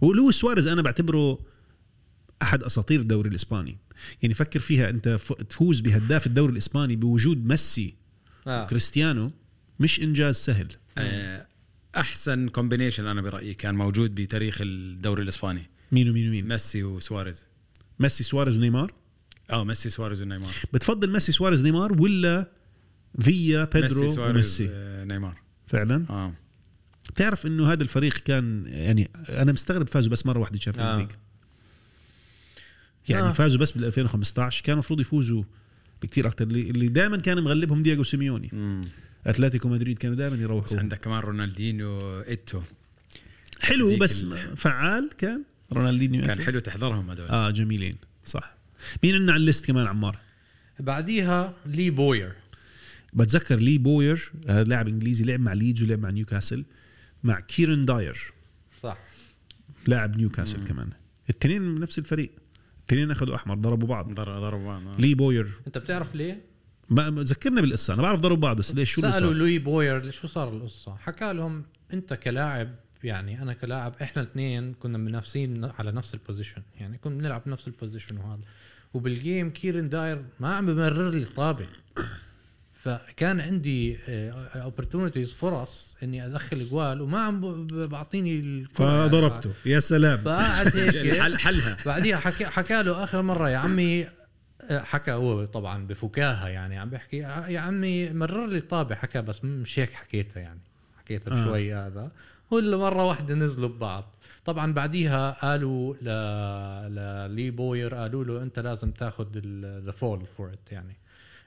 ولويس 0.00 0.34
سواريز 0.34 0.66
أنا 0.66 0.82
بعتبره 0.82 1.38
أحد 2.42 2.62
أساطير 2.62 3.00
الدوري 3.00 3.28
الإسباني. 3.30 3.78
يعني 4.22 4.34
فكر 4.34 4.60
فيها 4.60 4.90
أنت 4.90 5.08
تفوز 5.50 5.80
بهداف 5.80 6.26
الدوري 6.26 6.52
الإسباني 6.52 6.96
بوجود 6.96 7.46
ميسي 7.46 7.94
آه. 8.46 8.66
كريستيانو 8.66 9.30
مش 9.80 10.00
إنجاز 10.00 10.36
سهل. 10.36 10.68
آه، 10.98 11.46
أحسن 11.96 12.48
combination 12.48 13.06
أنا 13.06 13.22
برأيي 13.22 13.54
كان 13.54 13.74
موجود 13.74 14.14
بتاريخ 14.14 14.58
الدوري 14.60 15.22
الإسباني. 15.22 15.70
مين 15.92 16.08
ومين 16.08 16.28
ومين؟ 16.28 16.48
ميسي 16.48 16.82
وسواريز. 16.82 17.46
ميسي 17.98 18.24
سواريز 18.24 18.56
ونيمار؟ 18.56 18.94
آه 19.50 19.64
ميسي 19.64 19.90
سواريز 19.90 20.22
ونيمار. 20.22 20.52
بتفضل 20.72 21.10
ميسي 21.10 21.32
سواريز 21.32 21.64
نيمار 21.64 22.02
ولا 22.02 22.50
فيا 23.20 23.64
بيدرو 23.64 24.00
ميسي 24.00 24.14
سواريز 24.14 24.34
وميسي؟ 24.34 24.68
آه، 24.72 25.04
نيمار. 25.04 25.42
فعلا؟ 25.66 26.04
آه. 26.10 26.32
بتعرف 27.10 27.46
إنه 27.46 27.72
هذا 27.72 27.82
الفريق 27.82 28.12
كان 28.12 28.66
يعني 28.66 29.10
أنا 29.28 29.52
مستغرب 29.52 29.86
فازوا 29.88 30.12
بس 30.12 30.26
مرة 30.26 30.38
واحدة 30.38 30.58
Champions 30.58 30.88
آه. 30.90 30.98
League 30.98 31.10
يعني 33.08 33.28
آه. 33.28 33.32
فازوا 33.32 33.60
بس 33.60 33.70
بال 33.72 33.84
2015 33.84 34.64
كان 34.64 34.72
المفروض 34.72 35.00
يفوزوا 35.00 35.42
بكثير 36.02 36.26
أكثر 36.28 36.44
اللي, 36.44 36.70
اللي 36.70 36.88
دائما 36.88 37.16
كان 37.16 37.42
مغلبهم 37.42 37.82
دياغو 37.82 38.02
سيميوني. 38.02 38.50
مم. 38.52 38.80
أتلتيكو 39.26 39.68
مدريد 39.68 39.98
كانوا 39.98 40.16
دائما 40.16 40.36
بس 40.36 40.42
يروحوا 40.42 40.78
عندك 40.78 41.00
كمان 41.00 41.20
رونالدينيو 41.20 42.20
إيتو. 42.20 42.62
حلو 43.60 43.96
بس 43.96 44.22
ال- 44.22 44.56
فعال 44.56 45.10
كان 45.18 45.42
رونالدينيو. 45.72 46.24
كان 46.24 46.42
حلو 46.42 46.58
تحضرهم 46.58 47.10
هذول. 47.10 47.26
آه 47.28 47.50
جميلين 47.50 47.96
صح. 48.24 48.54
مين 49.02 49.14
عندنا 49.14 49.32
على 49.32 49.40
ال 49.40 49.45
list 49.45 49.66
كمان 49.66 49.86
عمار؟ 49.86 50.18
بعديها 50.80 51.54
لي 51.66 51.90
بوير. 51.90 52.32
بتذكر 53.12 53.56
لي 53.56 53.78
بوير 53.78 54.30
هذا 54.48 54.64
لاعب 54.64 54.88
إنجليزي 54.88 55.24
لعب 55.24 55.40
مع 55.40 55.52
ليدز 55.52 55.82
ولعب 55.82 55.98
مع 55.98 56.10
نيوكاسل 56.10 56.64
مع 57.22 57.40
كيرن 57.40 57.84
داير. 57.84 58.32
صح. 58.82 58.98
لاعب 59.86 60.16
نيوكاسل 60.16 60.64
كمان. 60.64 60.88
الاثنين 61.30 61.62
من 61.62 61.80
نفس 61.80 61.98
الفريق. 61.98 62.30
الاثنين 62.78 63.10
أخذوا 63.10 63.34
أحمر 63.34 63.54
ضربوا 63.54 63.88
بعض. 63.88 64.14
ضرب 64.14 64.40
ضرب 64.40 64.64
بعض 64.64 64.82
آه. 64.86 64.96
لي 64.98 65.14
بوير. 65.14 65.48
أنت 65.66 65.78
بتعرف 65.78 66.14
ليه؟ 66.14 66.40
ما 66.90 67.22
ذكرنا 67.22 67.60
بالقصة 67.60 67.94
أنا 67.94 68.02
بعرف 68.02 68.20
ضربوا 68.20 68.42
بعض 68.42 68.56
بس 68.56 68.74
ليش؟ 68.74 68.90
شو 68.90 69.00
سألوا 69.00 69.34
لوي 69.34 69.58
بوير 69.58 70.10
شو 70.10 70.26
صار 70.26 70.48
القصة؟ 70.48 70.96
حكى 70.96 71.32
لهم 71.32 71.64
أنت 71.92 72.14
كلاعب 72.14 72.74
يعني 73.04 73.42
أنا 73.42 73.52
كلاعب 73.52 73.94
إحنا 74.02 74.22
الاثنين 74.22 74.74
كنا 74.74 74.98
منافسين 74.98 75.64
على 75.78 75.92
نفس 75.92 76.14
ال 76.14 76.19
position 76.19 76.62
يعني 76.80 76.98
كنا 76.98 77.14
بنلعب 77.14 77.42
نفس 77.46 77.68
البوزيشن 77.68 78.16
وهذا. 78.16 78.42
وبال 78.94 79.18
game 79.18 79.50
كيرن 79.50 79.88
داير 79.88 80.24
ما 80.40 80.54
عم 80.54 80.66
بمرر 80.66 81.10
لي 81.10 81.24
طابه 81.24 81.66
فكان 82.82 83.40
عندي 83.40 83.98
opportunities 84.54 85.32
فرص 85.32 85.96
إني 86.02 86.26
أدخل 86.26 86.68
جوال 86.68 87.00
وما 87.00 87.18
عم 87.20 87.66
بعطيني. 87.66 88.64
فضربته. 88.74 89.52
يا 89.66 89.80
سلام. 89.80 90.18
فقعد 90.18 90.76
هيك. 90.76 91.22
حلها. 91.44 91.76
بعديها 91.86 92.16
حكى 92.16 92.46
حكى 92.46 92.82
له 92.82 93.04
آخر 93.04 93.22
مرة 93.22 93.50
يا 93.50 93.56
عمي 93.56 94.06
حكى 94.70 95.10
هو 95.12 95.44
طبعا 95.44 95.86
بفكاهة 95.86 96.48
يعني 96.48 96.78
عم 96.78 96.90
بيحكي 96.90 97.16
يا 97.18 97.60
عمي 97.60 98.10
مرر 98.10 98.46
لي 98.46 98.56
الطابة 98.56 98.96
حكى 98.96 99.22
بس 99.22 99.44
مش 99.44 99.78
هيك 99.78 99.92
حكيتها 99.92 100.40
يعني 100.40 100.60
حكيتها 100.98 101.32
آه. 101.32 101.42
بشوي 101.42 101.74
هذا 101.74 102.10
ولا 102.50 102.76
مرة 102.76 103.04
واحدة 103.04 103.34
نزلوا 103.34 103.68
ببعض 103.68 104.04
طبعا 104.44 104.72
بعديها 104.72 105.30
قالوا 105.30 105.94
ل 105.94 107.34
لي 107.34 107.50
بوير 107.50 107.94
قالوا 107.94 108.24
له 108.24 108.42
أنت 108.42 108.58
لازم 108.58 108.90
تاخذ 108.90 109.26
the 109.84 109.90
fall 109.90 110.26
for 110.36 110.48
it 110.52 110.72
يعني 110.72 110.96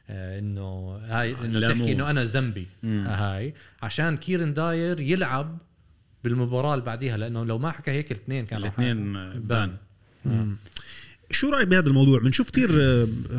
آه، 0.09 0.39
إنه 0.39 0.95
هاي 0.95 1.31
إنه 1.31 1.59
لاموه. 1.59 1.77
تحكي 1.77 1.91
إنه 1.91 2.09
أنا 2.09 2.23
ذنبي. 2.23 2.67
هاي 2.83 3.53
عشان 3.81 4.17
كيرن 4.17 4.53
داير 4.53 4.99
يلعب 4.99 5.57
بالمباراة 6.23 6.73
اللي 6.73 6.85
بعديها 6.85 7.17
لأنه 7.17 7.45
لو 7.45 7.57
ما 7.57 7.71
حكى 7.71 7.91
هيك 7.91 8.11
الاثنين 8.11 8.41
كانوا 8.41 8.67
الاثنين 8.67 9.13
بان 9.39 9.75
شو 11.31 11.49
رأيك 11.49 11.67
بهذا 11.67 11.87
الموضوع؟ 11.87 12.19
بنشوف 12.19 12.49
كثير 12.49 12.69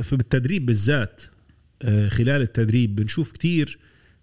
في 0.03 0.17
بالتدريب 0.17 0.67
بالذات 0.67 1.23
آه، 1.83 2.09
خلال 2.09 2.43
التدريب 2.43 2.97
بنشوف 2.97 3.33
كثير 3.33 3.79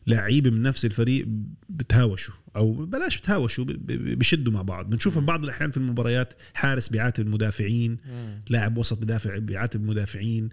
لعيبة 0.08 0.50
من 0.50 0.62
نفس 0.62 0.86
الفريق 0.86 1.28
بتهاوشوا 1.70 2.34
أو 2.56 2.86
بلاش 2.86 3.18
بتهاوشوا 3.18 3.66
بشدوا 3.90 4.54
مع 4.54 4.62
بعض. 4.62 4.90
بنشوفها 4.90 5.22
بعض 5.22 5.44
الأحيان 5.44 5.72
في 5.72 5.78
المباريات 5.78 6.34
حارس 6.54 6.90
بيعاتب 6.90 7.26
المدافعين. 7.26 7.98
لاعب 8.50 8.78
وسط 8.78 9.02
بدافع 9.02 9.38
بيعاتب 9.38 9.82
المدافعين. 9.82 10.50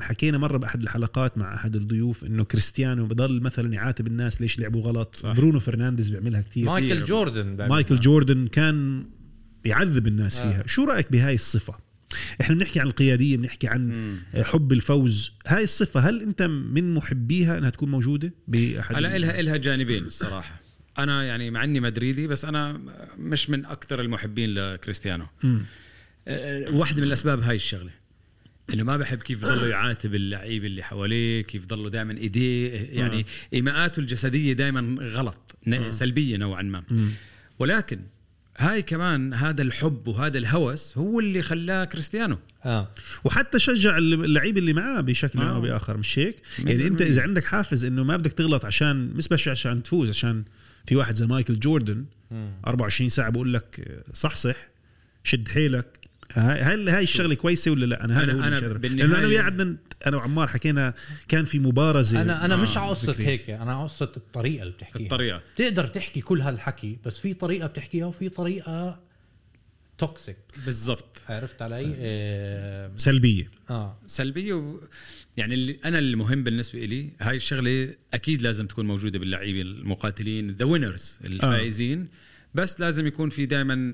حكينا 0.00 0.38
مرة 0.38 0.56
بأحد 0.56 0.82
الحلقات 0.82 1.38
مع 1.38 1.54
أحد 1.54 1.76
الضيوف 1.76 2.24
إنه 2.24 2.44
كريستيانو 2.44 3.06
بضل 3.06 3.40
مثلا 3.40 3.74
يعاتب 3.74 4.06
الناس 4.06 4.40
ليش 4.40 4.58
لعبوا 4.58 4.82
غلط. 4.82 5.14
صح. 5.14 5.32
برونو 5.32 5.60
فرنانديز 5.60 6.08
بيعملها 6.08 6.42
كثير 6.42 6.66
مايكل 6.66 7.04
جوردن 7.04 7.66
مايكل. 7.68 8.00
جوردن 8.00 8.46
كان 8.46 9.06
يعذب 9.64 10.06
الناس 10.06 10.40
آه. 10.40 10.50
فيها. 10.50 10.66
شو 10.66 10.84
رأيك 10.84 11.12
بهاي 11.12 11.34
الصفة؟ 11.34 11.91
إحنا 12.40 12.54
بنحكي 12.54 12.80
عن 12.80 12.86
القيادية 12.86 13.36
بنحكي 13.36 13.68
عن 13.68 13.88
مم. 13.88 14.42
حب 14.42 14.72
الفوز. 14.72 15.32
هاي 15.46 15.64
الصفة 15.64 16.00
هل 16.00 16.22
أنت 16.22 16.42
من 16.42 16.94
محبيها 16.94 17.58
إنها 17.58 17.70
تكون 17.70 17.90
موجودة 17.90 18.32
بأحد 18.48 18.96
هلا 18.96 19.16
إلها 19.16 19.40
إلها 19.40 19.56
جانبين 19.56 20.04
الصراحة. 20.04 20.60
أنا 20.98 21.24
يعني 21.24 21.50
مع 21.50 21.64
إني 21.64 21.80
مدريدي 21.80 22.26
بس 22.26 22.44
أنا 22.44 22.80
مش 23.18 23.50
من 23.50 23.64
أكثر 23.64 24.00
المحبين 24.00 24.54
لكريستيانو. 24.54 25.26
مم. 25.42 25.62
أه، 26.28 26.70
واحدة 26.70 27.00
من 27.00 27.06
الأسباب 27.06 27.40
هاي 27.42 27.56
الشغلة. 27.56 27.90
إنه 28.74 28.82
ما 28.82 28.96
بحب 28.96 29.18
كيف 29.18 29.44
ضله 29.44 29.66
يعاتب 29.68 30.14
اللعيبه 30.14 30.66
اللي 30.66 30.82
حواليه 30.82 31.42
كيف 31.42 31.66
ضله 31.66 31.90
دائما 31.90 32.18
ايديه 32.18 32.70
يعني 32.92 33.26
إيماءاته 33.54 34.00
الجسدية 34.00 34.52
دائما 34.52 35.02
غلط 35.02 35.56
سلبية 35.90 36.36
نوعا 36.36 36.62
ما. 36.62 36.84
ولكن 37.58 38.00
هاي 38.58 38.82
كمان 38.82 39.34
هذا 39.34 39.62
الحب 39.62 40.08
وهذا 40.08 40.38
الهوس 40.38 40.98
هو 40.98 41.20
اللي 41.20 41.42
خلاه 41.42 41.84
كريستيانو. 41.84 42.38
آه. 42.64 42.88
وحتى 43.24 43.58
شجع 43.58 43.98
اللعيبه 43.98 44.58
اللي 44.58 44.72
معاه 44.72 45.00
بشكل 45.00 45.38
آه. 45.38 45.54
أو 45.54 45.60
بآخر 45.60 45.96
مش 45.96 46.18
هيك؟ 46.18 46.36
يعني 46.58 46.86
أنت. 46.86 47.02
إذا 47.02 47.22
عندك 47.22 47.44
حافز 47.44 47.84
إنه 47.84 48.04
ما 48.04 48.16
بدك 48.16 48.32
تغلط 48.32 48.64
عشان 48.64 48.96
مش 49.14 49.28
بس 49.28 49.48
عشان 49.48 49.82
تفوز 49.82 50.10
عشان 50.10 50.44
في 50.86 50.96
واحد 50.96 51.14
زي 51.16 51.26
مايكل 51.26 51.58
جوردن 51.58 52.04
24 52.66 53.08
ساعة 53.08 53.30
بقول 53.30 53.54
لك 53.54 54.02
صحصح 54.14 54.56
شد 55.24 55.48
حيلك. 55.48 55.98
هاي 56.32 56.60
هل 56.62 56.88
هاي 56.88 57.02
الشغلة 57.02 57.34
كويسة 57.34 57.70
ولا 57.70 57.86
لا؟ 57.86 58.04
أنا 58.04 58.22
هذا 58.22 58.32
اللي 58.32 58.46
أنا 58.48 58.60
بالنهاية- 58.78 58.84
لأنه 58.92 59.18
أنا 59.18 59.26
وياه 59.26 59.42
عدنا 59.42 59.76
أنا 60.06 60.16
وعمار 60.16 60.48
حكينا 60.48 60.94
كان 61.28 61.44
في 61.44 61.58
مبارزة 61.58 62.22
أنا 62.22 62.44
أنا 62.44 62.56
مش 62.56 62.78
آه، 62.78 62.80
ع 62.80 62.88
قصة 62.88 63.12
فكرة. 63.12 63.26
هيك 63.26 63.50
أنا 63.50 63.74
ع 63.74 63.84
قصة 63.84 64.12
الطريقة 64.16 64.62
اللي 64.62 64.72
بتحكيها. 64.72 65.02
الطريقة. 65.02 65.42
بتقدر 65.54 65.86
تحكي 65.86 66.20
كل 66.20 66.40
هالحكي 66.40 66.98
بس 67.04 67.18
في 67.18 67.34
طريقة 67.34 67.66
بتحكيها 67.66 68.06
وفي 68.06 68.28
طريقة 68.28 69.00
toxic 69.98 70.36
بالضبط. 70.64 71.18
عرفت 71.28 71.62
علي؟ 71.62 71.94
آه, 71.98 72.90
سلبية. 72.96 73.50
آه. 73.70 73.98
سلبية 74.06 74.54
و... 74.54 74.80
يعني 75.36 75.54
اللي 75.54 75.78
أنا 75.84 75.98
المهم 75.98 76.44
بالنسبة 76.44 76.84
لي 76.84 77.10
هاي 77.20 77.36
الشغلة 77.36 77.94
أكيد 78.14 78.42
لازم 78.42 78.66
تكون 78.66 78.86
موجودة 78.86 79.18
باللعيبة 79.18 79.60
المقاتلين 79.60 80.50
the 80.50 80.64
winners 80.64 81.18
الفائزين. 81.24 82.08
بس 82.54 82.80
لازم 82.80 83.06
يكون 83.06 83.30
في 83.30 83.46
دائما 83.46 83.92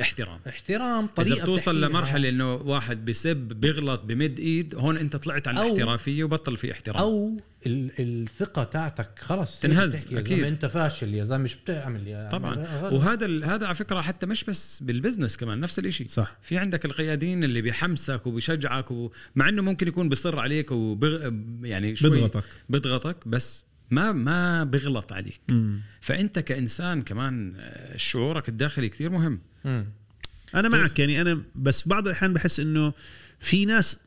احترام. 0.00 0.40
احترام 0.48 1.06
طريقة 1.06 1.34
اذا 1.34 1.42
بتوصل. 1.42 1.80
لمرحلة 1.80 2.28
إنه 2.28 2.54
واحد 2.54 3.04
بسب 3.04 3.36
بيغلط 3.36 4.02
بمد 4.02 4.38
إيد 4.40 4.74
هون 4.74 4.96
أنت 4.98 5.16
طلعت 5.16 5.48
عن 5.48 5.58
الاحترافيه 5.58 6.24
وبطل 6.24 6.56
في 6.56 6.72
احترام. 6.72 6.96
أو 7.02 7.36
ال- 7.66 7.90
الثقة 7.98 8.64
تاعتك 8.64 9.08
خلص. 9.18 9.60
تنهز،. 9.60 9.96
زلمة 9.96 10.48
أنت 10.48 10.66
فاشل 10.66 11.14
يا 11.14 11.24
زلمة 11.24 11.44
مش 11.44 11.54
بتعمل؟ 11.54 12.08
يا 12.08 12.28
طبعا. 12.28 12.56
وهذا 12.92 13.26
ال- 13.26 13.44
هذا 13.44 13.66
على 13.66 13.74
فكرة 13.74 14.00
حتى 14.00 14.26
مش 14.26 14.44
بس 14.44 14.82
بالبزنس 14.82 15.36
كمان 15.36 15.60
نفس 15.60 15.78
الشيء 15.78 16.08
صح. 16.08 16.36
في 16.42 16.58
عندك 16.58 16.84
القيادين 16.84 17.44
اللي 17.44 17.60
بيحمسك 17.60 18.26
وبيشجعك 18.26 18.90
ومع 18.90 19.48
إنه 19.48 19.62
ممكن 19.62 19.88
يكون 19.88 20.08
بيصر 20.08 20.38
عليك 20.38 20.70
وبغ... 20.70 21.30
يعني 21.62 21.96
شوي 21.96 22.10
بضغطك. 22.10 22.44
بضغطك 22.68 23.16
بس 23.28 23.64
ما 23.92 24.12
ما 24.12 24.64
بغلط 24.64 25.12
عليك. 25.12 25.40
مم. 25.48 25.80
فأنت 26.00 26.38
كإنسان 26.38 27.02
كمان 27.02 27.54
آه، 27.56 27.96
شعورك 27.96 28.48
الداخلي 28.48 28.88
كثير 28.88 29.10
مهم. 29.10 29.40
مم. 29.64 29.86
أنا 30.54 30.68
معك 30.68 30.98
يعني 30.98 31.20
أنا 31.20 31.42
بس 31.54 31.88
بعض 31.88 32.06
الأحيان 32.06 32.32
بحس 32.32 32.60
إنه 32.60 32.92
في 33.40 33.64
ناس 33.64 33.98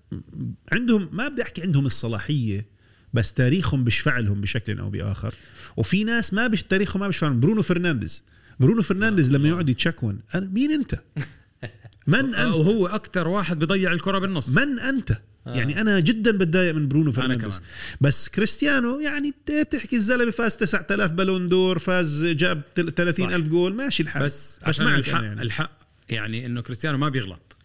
عندهم 0.72 1.10
ما 1.12 1.28
بدي 1.28 1.42
أحكي 1.42 1.62
عندهم 1.62 1.86
الصلاحية 1.86 2.66
بس 3.14 3.34
تاريخهم 3.34 3.84
بيشفع 3.84 4.20
لهم 4.20 4.42
بشكل 4.42 4.80
أو 4.80 4.90
بآخر. 4.90 5.34
وفي 5.78 6.04
ناس 6.04 6.34
ما 6.34 6.48
بش 6.48 6.64
تاريخهم 6.64 7.02
ما 7.02 7.08
بيشفع 7.08 7.28
لهم 7.28 7.40
برونو 7.40 7.62
فرنانديز. 7.62 8.24
برونو 8.60 8.82
فرنانديز 8.82 9.32
لما 9.32 9.50
يقعد 9.50 9.70
يتشكون 9.70 10.20
أنا 10.36 10.48
مين 10.48 10.72
أنت؟ 10.72 11.00
من 12.08 12.36
أنت؟ 12.36 12.56
وهو 12.56 12.88
أكثر 12.88 13.28
واحد 13.28 13.60
بيضيع 13.60 13.92
الكرة 13.92 14.20
بالنص. 14.20 14.58
من 14.58 14.80
أنت؟ 14.80 15.22
يعني 15.46 15.82
أنا 15.82 16.00
جدا 16.00 16.32
بتضايق 16.32 16.76
من 16.76 16.88
برونو 16.88 17.12
فرنانديز. 17.12 17.58
كمان. 17.58 17.62
بس 18.02 18.30
كريستيانو 18.30 19.00
يعني 19.00 19.32
بت- 19.32 19.52
بتحكي 19.68 19.96
الزلمة 19.96 20.32
فاز 20.32 20.56
9000 20.58 21.12
بالون 21.12 21.50
دور 21.50 21.80
فاز 21.80 22.26
جاب 22.26 22.62
30000 22.76 23.48
جول. 23.48 23.74
ماشي 23.76 24.04
الحال. 24.04 24.24
بس, 24.24 24.58
بس 24.60 24.64
عشان 24.68 24.86
معك 24.86 25.00
الحق 25.00 25.24
يعني. 25.24 25.42
الحق 25.42 25.72
يعني 26.10 26.46
إنه 26.46 26.62
كريستيانو 26.62 26.98
ما 26.98 27.10
بيغلط. 27.10 27.56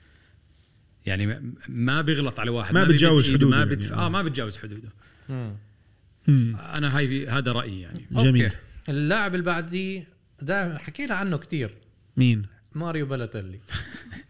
يعني 1.06 1.26
ما- 1.26 1.52
ما 1.68 2.00
بيغلط 2.00 2.40
على 2.40 2.50
واحد. 2.50 2.74
ما 2.74 2.80
بيمد 2.84 2.94
بتجاوز 2.94 3.28
حدوده 3.30 3.48
ما 3.48 3.56
يعني. 3.56 3.70
بتف... 3.70 3.92
آه 3.92 4.08
ما 4.08 4.22
بتجاوز 4.22 4.56
حدوده. 4.58 4.88
مم. 5.28 6.56
أنا 6.56 6.96
هاي 6.98 7.26
هذا 7.28 7.52
رأيي 7.52 7.80
يعني. 7.80 8.06
جميل. 8.12 8.44
أوكي. 8.44 8.56
اللاعب 8.88 9.34
اللي 9.34 9.44
بعديه 9.46 10.08
ده 10.42 10.78
حكينا 10.78 11.14
عنه 11.14 11.36
كتير. 11.36 11.74
مين؟ 12.16 12.42
ماريو 12.74 13.06
بالوتيلي 13.06 13.60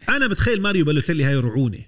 أنا 0.09 0.27
بتخيل 0.27 0.61
ماريو 0.61 0.85
بالوتيلي 0.85 1.23
هاي 1.23 1.35
رعونة. 1.35 1.79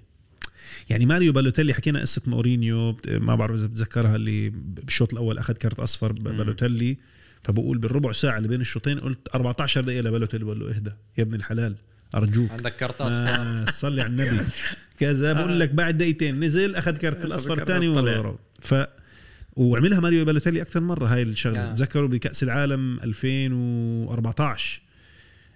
يعني 0.90 1.06
ماريو 1.06 1.32
بالوتيلي 1.32 1.74
حكينا 1.74 2.00
قصة 2.00 2.22
مورينيو 2.26 2.96
ما 3.08 3.34
بعرف 3.34 3.54
إذا 3.54 3.66
بتذكرها 3.66 4.16
اللي 4.16 4.48
بالشوط 4.50 5.12
الأول 5.12 5.38
أخذ 5.38 5.54
كارت 5.54 5.80
أصفر 5.80 6.12
بالوتيلي 6.12 6.96
فبقول 7.42 7.78
بالربع 7.78 8.12
ساعة 8.12 8.36
اللي 8.38 8.48
بين 8.48 8.60
الشوطين 8.60 9.00
قلت 9.00 9.28
14 9.34 9.80
دقيقة 9.80 10.02
لبالوتيلي 10.02 10.44
بقول 10.44 10.60
له 10.60 10.68
إهدى 10.68 10.90
يا 11.18 11.22
ابن 11.22 11.34
الحلال 11.34 11.74
أرجوك. 12.14 12.50
عندك 12.50 12.82
اصفر 12.82 13.06
آه 13.10 13.64
صلي 13.70 14.02
على 14.02 14.10
النبي. 14.10 14.44
كذا 15.00 15.32
بقول 15.32 15.60
لك 15.60 15.70
بعد 15.70 15.98
دقيقتين 15.98 16.40
نزل 16.40 16.74
أخذ 16.74 16.96
كارت 16.96 17.24
الأصفر 17.24 17.58
الثاني. 17.58 17.88
ورا 17.88 18.36
ف 18.60 18.74
وعملها 19.56 20.00
ماريو 20.00 20.24
بالوتيلي 20.24 20.62
أكثر 20.62 20.80
مرة 20.80 21.06
هاي 21.06 21.22
الشغلة. 21.22 21.70
آه. 21.70 21.74
تذكروا 21.74 22.08
بكأس 22.08 22.42
العالم 22.42 22.98
2014 23.00 24.80
آه، 24.80 24.83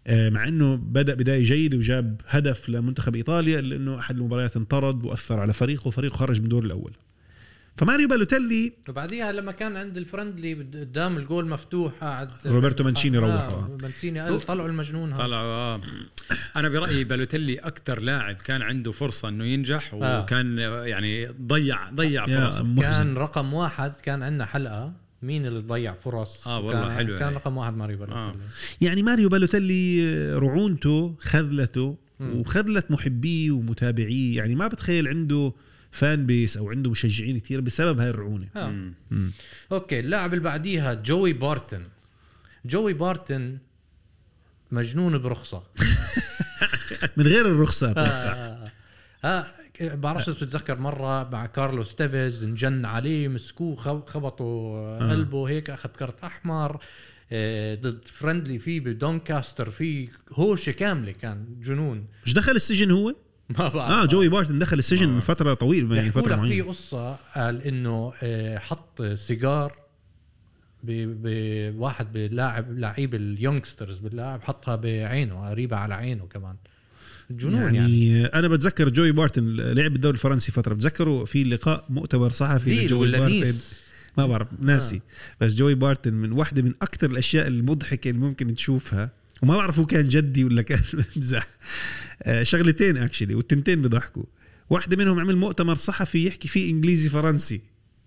مع 0.09 0.49
إنه 0.49 0.75
بدأ 0.77 1.15
بداية 1.15 1.45
جيدة 1.45 1.79
وجاب 1.79 2.21
هدف 2.29 2.69
لمنتخب 2.69 3.17
إيطاليا 3.17 3.59
الا 3.59 3.77
انه 3.77 3.99
أحد 3.99 4.17
المباريات 4.17 4.57
انطرد 4.57 5.05
وأثر 5.05 5.41
على 5.41 5.53
فريقه 5.53 5.89
وفريقه 5.89 6.15
خرج 6.17 6.39
من 6.39 6.45
الدور 6.45 6.65
الأول 6.65 6.93
فماريو 7.77 8.09
بالوتيلي 8.09 8.73
وبعديها 8.89 9.33
لما 9.33 9.53
كان 9.53 9.77
عند 9.77 9.97
ال 9.97 10.03
friendly 10.03 10.55
بد- 10.55 10.77
قدام 10.77 11.17
الجول 11.17 11.49
مفتوح 11.49 11.93
قاعد 12.01 12.31
روبرتو 12.47 12.85
مانشيني 12.85 13.17
آه، 13.19 13.21
روحه. 13.21 13.77
مانشيني 13.83 14.21
قال 14.21 14.41
طلعوا 14.41 14.69
المجنون 14.69 15.13
هذا 15.13 15.23
طلعوا 15.23 15.47
آه. 15.47 15.81
أنا 16.57 16.69
برأيي 16.69 17.05
بالوتيلي 17.05 17.59
أكثر 17.59 18.01
لاعب 18.03 18.35
كان 18.37 18.63
عنده 18.63 18.93
فرصة 18.93 19.29
إنه 19.29 19.45
ينجح 19.45 19.95
آه. 19.95 20.23
وكان 20.23 20.59
آه، 20.59 20.85
يعني 20.85 21.27
ضيع 21.27 21.91
ضيع 21.91 22.27
فرصة 22.27 22.81
كان 22.81 23.15
رقم 23.17 23.55
واحد 23.55 23.93
كان 24.03 24.23
عندنا 24.23 24.45
حلقة 24.45 24.93
مين 25.23 25.47
اللي 25.47 25.61
ضيع 25.61 25.95
فرص 25.95 26.49
آه، 26.49 26.61
والله 26.61 26.73
كان 26.73 26.97
حلوة 26.97 27.19
كان 27.19 27.29
هاي. 27.29 27.37
رقم 27.37 27.57
واحد 27.57 27.77
ماريو 27.77 27.99
بالوتيلي 27.99 28.21
آه. 28.21 28.35
يعني 28.81 29.03
ماريو 29.03 29.29
بالوتيلي 29.29 30.05
آه، 30.07 30.39
رعونته 30.39 31.15
خذلته 31.19 31.97
وخذلت 32.21 32.91
محبيه 32.91 33.51
ومتابعيه 33.51 34.37
يعني 34.37 34.55
ما 34.55 34.69
بتخيل 34.69 35.09
عنده 35.09 35.53
fan 35.91 36.27
base 36.27 36.57
أو 36.57 36.71
عنده 36.71 36.91
مشجعين 36.91 37.41
كثير 37.41 37.61
بسبب 37.61 38.01
هاي 38.01 38.11
الرعونة 38.11 38.49
آه. 38.57 38.67
مم. 38.69 38.95
مم. 39.11 39.33
أوكي 39.73 40.01
اللاعب 40.01 40.33
اللي 40.35 40.45
بعديها 40.45 40.95
جوي 40.95 41.33
بارتن 41.33 41.83
جوي 42.65 42.93
بارتن 42.93 43.59
مجنون 44.73 45.19
برخصة 45.19 45.63
من 47.17 47.27
غير 47.27 47.47
الرخصة 47.47 47.89
آه. 47.89 47.91
أتوقع 47.91 48.71
آه. 49.25 49.47
بعرفش 49.83 50.31
بتتذكر 50.31 50.79
مرة 50.79 51.29
مع 51.31 51.47
كارلوس 51.47 51.95
تيفيز 51.95 52.45
انجن 52.45 52.85
عليه 52.85 53.29
مسكوه 53.29 53.77
خب- 53.77 54.07
خبطوا 54.07 54.79
آه. 54.79 55.11
قلبه 55.11 55.49
هيك 55.49 55.71
أخذ 55.71 55.89
كرت 55.89 56.25
أحمر 56.25 56.79
آه، 57.33 57.75
ضد 57.75 58.09
friendly 58.09 58.59
فيه 58.59 58.81
بدونكاستر 58.81 59.71
في 59.71 60.09
هوشة 60.33 60.73
كاملة 60.73 61.13
كان 61.13 61.47
جنون 61.61 62.07
مش 62.27 62.35
دخل 62.35 62.53
السجن 62.53 62.91
هو؟ 62.91 63.15
ما 63.59 63.69
بعرف 63.69 63.77
آه 63.93 64.05
جوي 64.05 64.29
بارتن 64.29 64.59
دخل 64.59 64.79
السجن 64.79 65.09
آه. 65.09 65.13
من 65.13 65.21
فترة 65.21 65.55
طويلة 65.55 65.97
يعني 65.97 66.09
فترة 66.09 66.23
لك 66.33 66.35
في 66.35 66.41
معينه 66.49 66.69
قصة 66.69 67.15
قال 67.15 67.63
إنه 67.63 68.13
آه، 68.23 68.59
حط 68.59 69.03
سيجار 69.03 69.77
بواحد 70.85 72.13
بلاعب 72.13 72.79
لعيب 72.79 73.15
ال 73.15 73.22
youngsters 73.22 73.99
باللاعب 73.99 74.43
حطها 74.43 74.77
بعينه 74.77 75.49
قريبة 75.49 75.77
على 75.77 75.95
عينه 75.95 76.27
كمان 76.27 76.57
جنون 77.31 77.75
يعني, 77.75 78.07
يعني. 78.07 78.27
أنا 78.27 78.49
بتذكر 78.49 78.89
جوي 78.89 79.13
بارتن 79.13 79.57
لعب 79.57 79.93
بالدوري 79.93 80.15
الفرنسي 80.15 80.53
فترة. 80.53 80.75
بتذكروا 80.75 81.25
في 81.25 81.45
لقاء 81.45 81.87
مؤتمر 81.89 82.31
صحفي 82.31 82.85
لجوي 82.85 83.11
بارتن؟ 83.11 83.35
نيس؟ 83.35 83.81
ما 84.19 84.27
بعرف 84.27 84.49
ناسي. 84.61 84.97
آه. 84.97 85.45
بس 85.45 85.55
جوي 85.55 85.75
بارتن 85.75 86.15
من 86.15 86.33
واحدة 86.33 86.63
من 86.63 86.75
أكثر 86.83 87.11
الأشياء 87.11 87.47
المضحكة 87.47 88.11
اللي 88.11 88.21
ممكن 88.21 88.55
تشوفها. 88.55 89.11
وما 89.43 89.57
بعرف 89.57 89.79
هو 89.79 89.87
كان 89.87 90.09
جدي 90.09 90.45
ولا 90.45 90.63
كان 90.63 90.81
بمزح 91.17 91.49
آه 92.23 92.43
شغلتين 92.43 92.97
actually 92.97 93.35
والتنتين 93.35 93.83
بضحكوا 93.83 94.25
واحدة 94.71 94.97
منهم 94.97 95.21
عمل 95.21 95.37
مؤتمر 95.37 95.77
صحفي 95.77 96.27
يحكي 96.27 96.49
فيه 96.49 96.71
إنجليزي 96.71 97.09
فرنسي. 97.09 97.61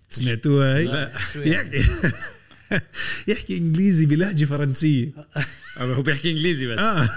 سمعتوها 0.08 0.76
هاي؟ 0.76 0.84
لا،؟ 0.84 1.12
يحكي 3.28 3.58
إنجليزي 3.58 4.06
بلهجة 4.06 4.44
فرنسية 4.44 5.12
هو 5.78 6.02
بيحكي 6.02 6.30
إنجليزي 6.30 6.66
بس 6.66 6.78
آه 6.78 7.08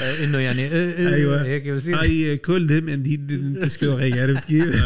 آه، 0.00 0.24
إنه 0.24 0.38
يعني 0.38 0.66
آه، 0.66 0.70
آه، 0.70 1.14
أيوة. 1.14 1.42
هيك 1.42 1.68
بصير 1.68 2.00
اي 2.00 2.36
كولد 2.36 2.72
هيم 2.72 2.88
اند 2.88 3.06
هي 3.06 3.16
didn't 3.16 4.18
عرفت 4.18 4.44
كيف؟ 4.44 4.84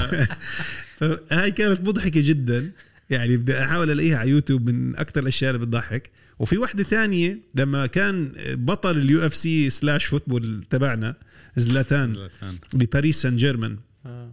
فهاي 0.99 1.51
كانت 1.51 1.81
مضحكة 1.81 2.21
جدا 2.25 2.71
يعني 3.11 3.37
بدي 3.37 3.63
أحاول 3.63 3.91
ألاقيها 3.91 4.19
على 4.19 4.31
يوتيوب 4.31 4.71
من 4.71 4.97
أكثر 4.97 5.21
الأشياء 5.21 5.55
اللي 5.55 5.67
بتضحك 5.67 6.11
وفي 6.39 6.59
وحدة 6.59 6.83
تانية 6.83 7.39
لما 7.55 7.87
كان 7.87 8.33
بطل 8.49 8.99
ال 8.99 9.27
UFC 9.27 9.35
slash 9.35 10.05
football 10.05 10.65
تبعنا 10.71 11.15
زلاتان. 11.57 12.29
بباريس 12.75 13.23
سان 13.23 13.37
جيرمان 13.37 13.77
آه. 14.07 14.33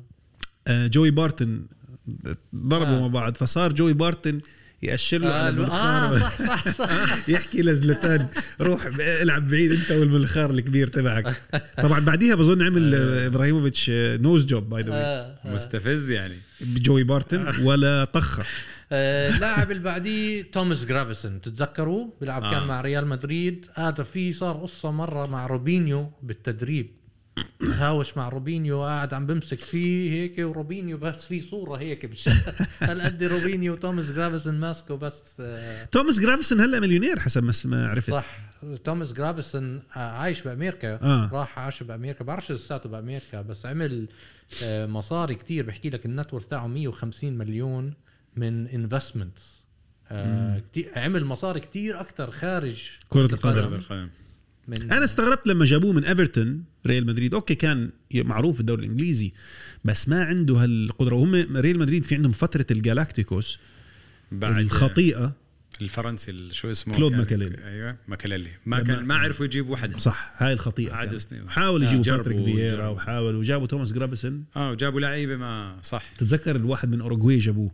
آه، 0.67 0.87
جوي 0.87 1.11
بارتن 1.11 1.65
ضربوا 2.55 2.97
آه. 2.97 2.99
مع 3.01 3.07
بعض 3.07 3.35
فصار 3.37 3.73
جوي 3.73 3.93
بارتن 3.93 4.41
يأشر 4.83 5.17
له 5.17 5.33
على 5.33 5.43
قالوا 5.43 5.65
آه 5.65 6.09
المنخار 6.09 6.19
صح 6.19 6.47
صح 6.47 6.69
صح. 6.69 7.17
يحكي 7.33 7.61
لزلاتان. 7.61 8.27
روح 8.61 8.85
العب 8.99 9.47
بعيد 9.47 9.71
انت 9.71 9.91
والمنخار 9.91 10.49
الكبير 10.51 10.87
تبعك. 10.87 11.41
طبعا 11.77 11.99
بعديها 11.99 12.35
بظن 12.35 12.61
عمل 12.61 12.95
آه، 12.95 13.27
إبراهيموفيتش 13.27 13.89
nose 13.93 14.45
job 14.45 14.69
by 14.69 14.83
the 14.83 14.91
آه، 14.93 15.39
آه. 15.45 15.55
مستفز 15.55 16.11
يعني. 16.11 16.37
جوي 16.61 17.03
بارتن 17.03 17.63
ولا 17.63 18.05
طخه 18.05 18.43
آه، 18.91 19.35
اللاعب 19.35 19.71
اللي 19.71 19.83
بعديه 19.83 20.51
توماس 20.51 20.85
جرافيسون. 20.85 21.41
تتذكروا؟ 21.41 22.07
بيلعب 22.19 22.43
آه. 22.43 22.51
كان 22.51 22.67
مع 22.67 22.81
ريال 22.81 23.07
مدريد. 23.07 23.65
هذا 23.73 24.03
في 24.03 24.33
صار 24.33 24.57
قصة 24.57 24.91
مرة 24.91 25.27
مع 25.27 25.47
روبينيو 25.47 26.11
بالتدريب. 26.23 26.91
هاوش 27.67 28.17
مع 28.17 28.29
روبينيو؟ 28.29 28.83
قاعد 28.83 29.13
عم 29.13 29.25
بمسك 29.27 29.59
فيه 29.59 30.11
هيك 30.11 30.39
وروبينيو 30.39 30.97
بس 30.97 31.25
في 31.25 31.41
صورة 31.41 31.77
هيك 31.77 32.09
هالقد 32.81 33.23
روبينيو 33.23 33.73
وتوماس 33.73 34.05
جرافيسون 34.11 34.59
ماسكه 34.59 34.95
بس 34.95 35.37
آه، 35.39 35.85
توماس 35.85 36.19
جرافيسون 36.19 36.61
هلا 36.61 36.79
مليونير 36.79 37.19
حسب 37.19 37.43
ما 37.65 37.89
عرفت. 37.89 38.11
صح 38.11 38.37
توماس 38.83 39.13
جرافيسون 39.13 39.77
آه، 39.95 39.99
عايش 39.99 40.41
بامريكا 40.41 40.93
آه. 40.93 41.29
راح 41.33 41.59
عاش 41.59 41.83
بامريكا 41.83 42.23
بعرفش 42.23 42.51
لساته 42.51 42.89
بامريكا 42.89 43.41
بس 43.41 43.65
عمل 43.65 44.07
آه، 44.63 44.85
مصاري 44.85 45.35
كتير. 45.35 45.65
بحكي 45.65 45.89
لك 45.89 46.05
ال 46.05 46.12
net 46.12 46.33
worth 46.33 46.47
تاعه 46.47 46.67
150 46.67 47.33
مليون 47.37 47.93
من 48.35 48.67
investments 48.67 49.65
كتير 50.71 50.91
عمل 50.95 51.25
مصاري 51.25 51.59
كتير 51.59 52.01
أكثر 52.01 52.31
خارج 52.31 52.89
كرة 53.09 53.33
القدم. 53.33 53.81
من 54.67 54.91
أنا 54.91 55.03
استغربت 55.03 55.47
لما 55.47 55.65
جابوه 55.65 55.93
من 55.93 56.03
إيفرتون 56.03 56.63
ريال 56.87 57.05
مدريد. 57.05 57.33
أوكي 57.33 57.55
كان 57.55 57.89
معروف 58.13 58.57
بالدوري 58.57 58.85
الإنجليزي 58.85 59.33
بس 59.83 60.09
ما 60.09 60.23
عنده 60.23 60.55
هالقدرة. 60.55 61.15
وهم 61.15 61.57
ريال 61.57 61.79
مدريد 61.79 62.05
في 62.05 62.15
عندهم 62.15 62.31
فترة 62.31 62.65
الجالاكتيكوس 62.71 63.59
بعد 64.31 64.57
الخطيئة. 64.57 65.33
الفرنسي 65.81 66.51
شو 66.51 66.71
اسمه؟ 66.71 66.95
كلود 66.95 67.11
ماكاليلي. 67.11 67.57
أيوه 67.65 67.97
ماكاليلي. 68.07 68.49
ما 68.65 68.79
كان 68.79 69.03
ما 69.05 69.15
عرفوا 69.15 69.45
يجيبوا 69.45 69.77
حدا 69.77 69.97
صح 69.97 70.33
هاي 70.37 70.53
الخطيئة 70.53 70.91
قعدوا. 70.91 71.17
سنين. 71.17 71.49
حاولوا. 71.49 71.89
يجيبوا 71.89 72.17
باتريك 72.17 72.43
فييرا. 72.43 72.87
وحاولوا. 72.87 73.39
وجابوا 73.39 73.67
توماس 73.67 73.91
جرافيسون 73.91 74.43
آه 74.55 74.71
وجابوا 74.71 74.99
لعيبة 74.99 75.35
ما 75.35 75.77
صح. 75.83 76.03
تتذكر 76.17 76.55
الواحد 76.55 76.89
من 76.89 77.01
أوروغواي 77.01 77.37
جابوه؟ 77.37 77.71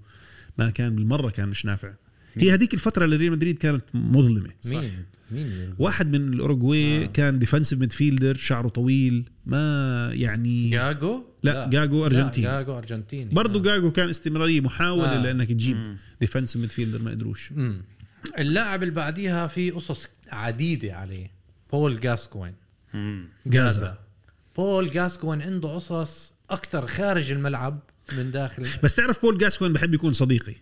ما 0.58 0.69
كان 0.69 0.95
بالمرة 0.95 1.30
كان 1.30 1.49
مش 1.49 1.65
نافع. 1.65 1.93
هي 2.34 2.54
هذيك 2.54 2.73
الفترة 2.73 3.06
اللي 3.06 3.15
ريال 3.15 3.32
مدريد 3.32 3.58
كانت 3.58 3.86
مظلمة. 3.93 4.49
مين؟ 4.65 4.91
مين 5.32 5.74
واحد 5.80 6.17
من 6.17 6.34
الاوروغواي 6.34 7.04
آه. 7.04 7.08
كان 7.08 7.39
defensive 7.39 7.80
midfielder 7.80 8.36
شعره 8.36 8.67
طويل 8.70 9.30
ما 9.46 10.10
يعني 10.13 10.70
جاجو 10.70 11.24
لا، 11.44 11.67
جاجو 11.70 12.06
أرجنتيني. 12.06 12.48
جاجو 12.48 12.78
أرجنتيني 12.78 13.30
برضه 13.34 13.60
آه. 13.60 13.63
جاجو 13.63 13.91
كان 13.91 14.10
استمرارية 14.10 14.62
محاولة 14.62 15.15
آه. 15.15 15.24
لأنك 15.24 15.48
تجيب. 15.48 15.96
defensive 16.21 16.62
midfielder 16.62 17.01
ما 17.02 17.12
قدروش. 17.12 17.52
اللاعب 18.38 18.84
اللي 18.84 18.94
بعديها 18.94 19.48
في 19.48 19.72
قصص 19.72 20.08
عديدة 20.32 20.94
عليه 20.96 21.32
بول 21.72 22.00
جاسكوين. 22.00 22.54
جازا 23.46 23.98
بول 24.58 24.91
جاسكوين 24.91 25.41
عنده 25.41 25.76
قصص 25.76 26.34
أكثر 26.50 26.88
خارج 26.88 27.32
الملعب 27.32 27.80
من 28.17 28.32
داخل 28.32 28.65
بس 28.84 28.96
تعرف 28.96 29.22
بول 29.22 29.38
جاسكوين 29.38 29.74
بحب 29.74 29.94
يكون 29.94 30.13
صديقي 30.13 30.56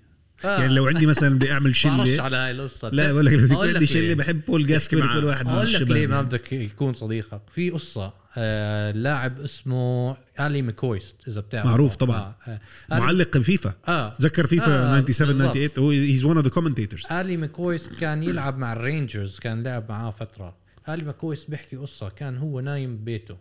آه. 0.45 0.59
يعني 0.61 0.73
لو 0.73 0.87
عندي 0.87 1.05
مثلا 1.05 1.35
بدي 1.35 1.51
أعمل 1.51 1.75
شلة 1.85 2.21
على 2.21 2.37
هاي 2.37 2.51
القصة 2.51 2.89
لا 2.89 3.11
بقول 3.11 3.25
لك 3.25 3.33
لو 3.33 3.45
يكون 3.45 3.67
عندي 3.67 3.85
شلة. 3.85 4.13
بحب 4.13 4.41
بول 4.45 4.65
جاسكوين 4.65 5.03
معاه. 5.05 5.19
كل 5.19 5.25
واحد 5.25 5.45
من 5.45 5.51
أقول 5.51 5.65
لك 5.67 5.75
الشباب 5.75 5.91
ليه 5.91 6.07
ما 6.07 6.15
يعني. 6.15 6.27
بدك 6.27 6.53
يكون 6.53 6.93
صديقك 6.93 7.41
في 7.51 7.69
قصة 7.69 8.13
آه 8.37 8.91
لاعب 8.91 9.39
اسمه 9.39 10.17
ألي 10.39 10.61
ماكويست 10.61 11.15
إذا 11.27 11.41
بتعرف 11.41 11.65
معروف 11.65 11.95
طبعاً. 11.95 12.19
آه. 12.47 12.59
آه. 12.91 12.99
معلق 12.99 13.37
فيفا 13.37 13.73
آه 13.87 14.15
تذكر 14.19 14.47
فيفا 14.47 14.97
آه، 14.97 15.01
97 15.01 15.27
بالضبط. 15.27 15.57
98 15.57 15.69
هو 15.85 15.89
he's 15.89 16.23
one 16.25 16.35
of 16.37 16.45
the 16.45 16.51
commentators 16.51 17.03
ألي 17.11 17.37
ماكويست 17.37 17.93
كان 17.99 18.23
يلعب 18.23 18.57
مع 18.57 18.73
الرينجرز 18.73 19.39
كان 19.39 19.63
لعب 19.63 19.85
معاه 19.89 20.09
فترة 20.11 20.55
ألي 20.89 21.03
ماكويست 21.03 21.49
بيحكي 21.51 21.75
قصة 21.75 22.09
كان 22.09 22.37
هو 22.37 22.59
نايم 22.59 22.97
ببيته 22.97 23.37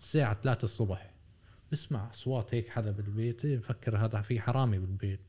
الساعة 0.00 0.36
3 0.44 0.64
الصبح 0.64 1.10
بسمع 1.72 2.10
أصوات 2.10 2.54
هيك 2.54 2.68
حدا 2.68 2.90
بالبيت 2.90 3.46
بفكر 3.46 3.96
هذا 3.96 4.20
في 4.20 4.40
حرامي 4.40 4.78
بالبيت 4.78 5.20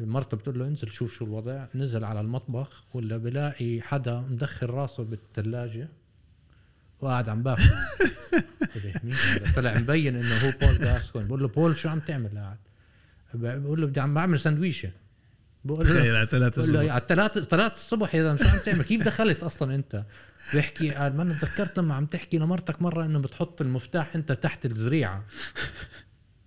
مرته 0.00 0.36
بتقول 0.36 0.58
له 0.58 0.66
انزل 0.66 0.90
شوف 0.90 1.14
شو 1.14 1.24
الوضع 1.24 1.64
نزل 1.74 2.04
على 2.04 2.20
المطبخ 2.20 2.84
ولا 2.94 3.16
بلاقي 3.16 3.80
حدا 3.80 4.20
مدخل 4.20 4.66
راسه 4.70 5.02
بالثلاجه 5.04 5.88
وقاعد 7.00 7.28
عم 7.28 7.42
باكل. 7.42 7.62
مين 9.04 9.14
هذا؟ 9.14 9.52
طلع 9.56 9.78
مبين 9.78 10.16
إنه 10.16 10.34
هو 10.34 10.52
بول 10.60 10.78
جاسكوين. 10.78 11.26
بقول 11.26 11.40
له 11.42 11.48
بول 11.48 11.76
شو 11.76 11.88
عم 11.88 12.00
تعمل 12.00 12.38
قاعد؟ 12.38 12.58
بقول 13.34 13.80
له 13.80 13.86
بدي 13.86 14.00
عم 14.00 14.14
بعمل 14.14 14.40
سندويشه 14.40 14.90
بقول 15.64 15.86
له 15.88 16.00
على 16.18 16.26
ثلاثة 16.30 16.62
بقول 16.62 16.72
له 16.74 16.80
الصبح. 16.80 16.92
على 16.92 17.02
الثلاث 17.02 17.38
ثلاث 17.38 17.74
الصبح 17.74 18.14
يا 18.14 18.22
زلمه 18.22 18.36
شو 18.36 18.48
عم 18.48 18.58
تعمل؟ 18.58 18.82
كيف 18.82 19.02
دخلت 19.02 19.42
أصلا 19.42 19.74
أنت؟ 19.74 20.04
بيحكي 20.54 20.90
قال 20.90 21.16
ما 21.16 21.22
أنا 21.22 21.34
تذكرت 21.34 21.78
لما 21.78 21.94
عم 21.94 22.06
تحكي 22.06 22.38
لمرتك 22.38 22.82
مرة 22.82 23.04
إنه 23.04 23.18
بتحط 23.18 23.60
المفتاح 23.60 24.14
أنت 24.14 24.32
تحت 24.32 24.66
الزريعة. 24.66 25.24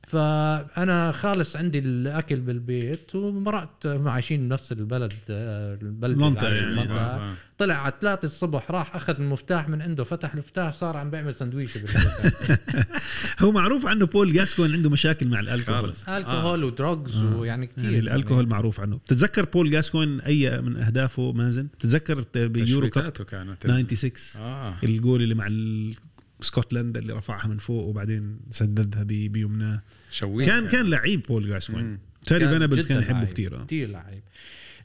فأنا 0.07 1.11
خالص 1.11 1.55
عندي 1.55 1.79
الأكل 1.79 2.35
بالبيت 2.39 3.15
ومرأت 3.15 3.85
هم 3.85 4.07
عايشين 4.07 4.49
بنفس 4.49 4.71
البلد 4.71 5.13
آه، 5.29 5.77
البلد 5.81 6.37
عايش 6.37 6.61
يعني. 6.61 6.79
آه، 6.93 6.95
آه. 6.95 7.33
طلع 7.57 7.75
على 7.75 7.93
ثلاثة 8.01 8.25
الصبح 8.25 8.71
راح 8.71 8.95
أخذ 8.95 9.15
المفتاح 9.19 9.69
من 9.69 9.81
عنده 9.81 10.03
فتح 10.03 10.33
المفتاح 10.33 10.73
صار 10.73 10.97
عم 10.97 11.09
بيعمل 11.09 11.35
سندويشه 11.35 11.79
بالبيت. 11.79 12.59
هو 13.41 13.51
معروف 13.51 13.85
عنه 13.85 14.05
بول 14.05 14.33
جاسكوين 14.33 14.73
عنده 14.73 14.89
مشاكل 14.89 15.27
مع 15.27 15.39
الألكوهول. 15.39 15.81
خالص. 15.81 16.09
الكحول 16.09 16.63
و 16.63 16.73
drugs 16.73 17.23
ويعني 17.23 17.67
كثير 17.67 17.83
يعني 17.83 17.99
الألكوهول 17.99 18.47
معروف 18.47 18.79
عنه. 18.79 18.97
بتتذكر 18.97 19.45
بول 19.45 19.69
جاسكوين 19.71 20.21
أي 20.21 20.61
من 20.61 20.77
أهدافه 20.77 21.31
مازن؟ 21.31 21.67
بتتذكر 21.79 22.25
ب 22.35 22.46
Euro 22.46 22.89
Cup 22.89 23.11
كانت 23.11 23.93
96 23.93 24.11
آه. 24.45 24.73
الجول 24.83 25.21
اللي 25.21 25.35
مع 25.35 25.47
ال- 25.47 25.95
اسكتلندا 26.41 26.99
اللي 26.99 27.13
رفعها 27.13 27.47
من 27.47 27.57
فوق 27.57 27.83
وبعدين 27.83 28.39
سددها 28.51 29.03
ب- 29.03 29.07
بيمناه 29.07 29.81
شوية 30.11 30.45
كان 30.45 30.67
كان 30.67 30.85
لعيب 30.85 31.21
بول 31.23 31.47
جاسكوين. 31.49 31.99
تيري 32.25 32.39
كان 32.45 32.49
فينبلز 32.59 32.87
كان 32.87 32.99
يحبه 33.01 33.13
لعيب. 33.19 33.33
كثير. 33.33 33.63
كثير 33.65 33.89
لعيب 33.89 34.23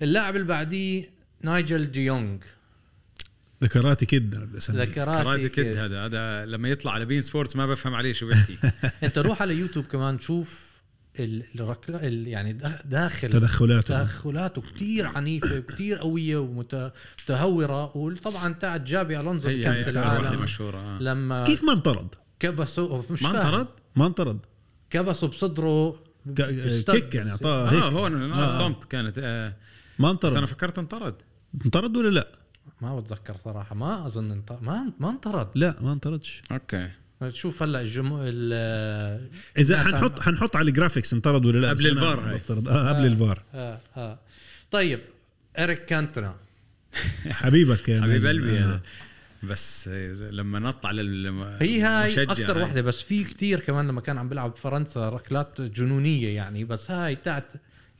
اللاعب 0.02 0.36
اللي 0.36 0.46
بعديه 0.46 1.10
نايجل 1.42 1.90
ديونغ 1.90 2.38
the 3.64 3.78
karate 3.78 4.06
kid 4.06 4.34
أنا 4.34 4.44
بدي 4.44 4.58
أسميه 4.58 4.82
the 4.84 4.97
karate 4.97 5.22
karate 5.24 5.48
kid 5.48 5.64
كده. 5.64 5.84
هذا 5.84 6.06
هذا 6.06 6.46
لما 6.46 6.68
يطلع 6.68 6.92
على 6.92 7.04
بين 7.04 7.22
سبورتس 7.22 7.56
ما 7.56 7.66
بفهم 7.66 7.94
عليه 7.94 8.12
شو 8.12 8.26
بيحكي 8.26 8.56
أنت 9.04 9.18
روح 9.18 9.42
على 9.42 9.54
يوتيوب 9.54 9.84
كمان 9.84 10.18
تشوف 10.18 10.69
ال... 11.18 11.44
الرك... 11.54 11.90
ال... 11.90 12.28
يعني 12.28 12.52
داخ- 12.52 12.82
داخل 12.86 13.28
تدخلاته 13.30 14.02
تدخلاته 14.02 14.62
كثير 14.62 15.06
عنيفة 15.06 15.58
وكثير 15.58 15.98
قوية 15.98 16.36
ومتهورة 16.36 17.96
وطبعا 17.96 18.52
تاعت 18.52 18.80
تشابي 18.80 19.20
ألونزو 19.20 19.48
هي 19.48 19.66
هي 19.68 19.90
العالم 19.90 20.42
مشهورة 20.42 20.78
آه. 20.78 20.98
لما 21.02 21.44
كيف 21.44 21.64
ما 21.64 21.72
انطرد؟ 21.72 22.14
كبسوا 22.40 23.02
مش 23.10 23.22
ما. 23.22 23.28
انطرد 23.30 23.66
ما 23.96 24.06
انطرد 24.06 24.38
كبسوا 24.90 25.28
بصدره 25.28 25.96
ب 26.26 26.38
stud. 26.38 26.94
kick 26.94 27.14
يعني 27.14 27.30
أعطاه 27.30 27.68
آه 27.70 27.90
هون 27.90 28.32
آه. 28.32 28.42
آه. 28.42 28.46
stomp 28.46 28.76
كانت 28.84 29.18
آه 29.18 29.52
ما 29.98 30.12
بس 30.12 30.24
أنا 30.24 30.40
انطرد 30.40 30.44
فكرت 30.44 30.78
انطرد 30.78 31.14
انطرد 31.64 31.96
ولا 31.96 32.08
لا؟ 32.08 32.28
ما 32.80 33.00
بتذكر 33.00 33.36
صراحة 33.36 33.74
ما 33.74 34.06
أظن 34.06 34.42
ما 34.62 34.92
ما 35.00 35.10
انطرد 35.10 35.48
لا 35.54 35.74
ما 35.80 35.92
انطردش 35.92 36.42
أوكي 36.52 36.88
شوف 37.28 37.62
هلا 37.62 37.80
الجمهور 37.80 38.20
ال- 38.24 39.28
إذا 39.58 39.82
حنحط 39.82 40.20
حنحط 40.20 40.56
على 40.56 40.68
ال 40.68 40.73
graphics 40.73 41.12
انطرد 41.12 41.44
ولا 41.46 41.58
لا 41.58 41.70
قبل 41.70 41.86
الفار 41.86 42.20
هاي. 42.28 42.34
بفترض 42.34 42.68
آه 42.68 42.88
قبل 42.88 43.02
آه. 43.02 43.06
الفار 43.06 43.42
آه 43.54 43.78
آه. 43.96 44.18
طيب 44.70 45.00
اريك 45.58 45.84
كانتونا 45.84 46.34
حبيبك 47.30 47.88
يا 47.88 48.02
حبيب. 48.02 48.26
قلبي 48.26 48.58
آه. 48.58 48.64
أنا. 48.64 48.80
بس 49.42 49.88
لما 50.30 50.58
نط 50.58 50.86
على 50.86 51.00
الم- 51.00 51.42
هي 51.60 51.80
هاي 51.82 52.22
أكثر 52.22 52.56
هاي. 52.58 52.62
وحدة 52.62 52.80
بس 52.80 53.02
في 53.02 53.24
كتير 53.24 53.60
كمان 53.60 53.88
لما 53.88 54.00
كان 54.00 54.18
عم 54.18 54.28
بيلعب 54.28 54.50
بفرنسا 54.50 55.08
ركلات 55.08 55.60
جنونية 55.60 56.28
يعني 56.28 56.64
بس 56.64 56.90
هاي 56.90 57.16
تاعت 57.16 57.44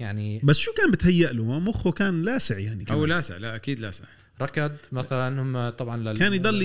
يعني 0.00 0.40
بس 0.44 0.59
شو 0.59 0.72
كان 0.72 0.90
بتهيأ 0.90 1.33
له 1.33 1.59
مخه 1.59 1.92
كان 1.92 2.22
لاسع 2.22 2.59
يعني 2.59 2.80
أو 2.90 2.96
كمان. 2.96 3.09
لاسع 3.09 3.37
لا 3.37 3.54
أكيد 3.56 3.80
لاسع 3.80 4.04
ركض 4.42 4.72
مثلا 4.92 5.42
هم 5.42 5.68
طبعا 5.70 5.96
لل... 5.96 6.16
كان 6.18 6.35
يضل 6.35 6.62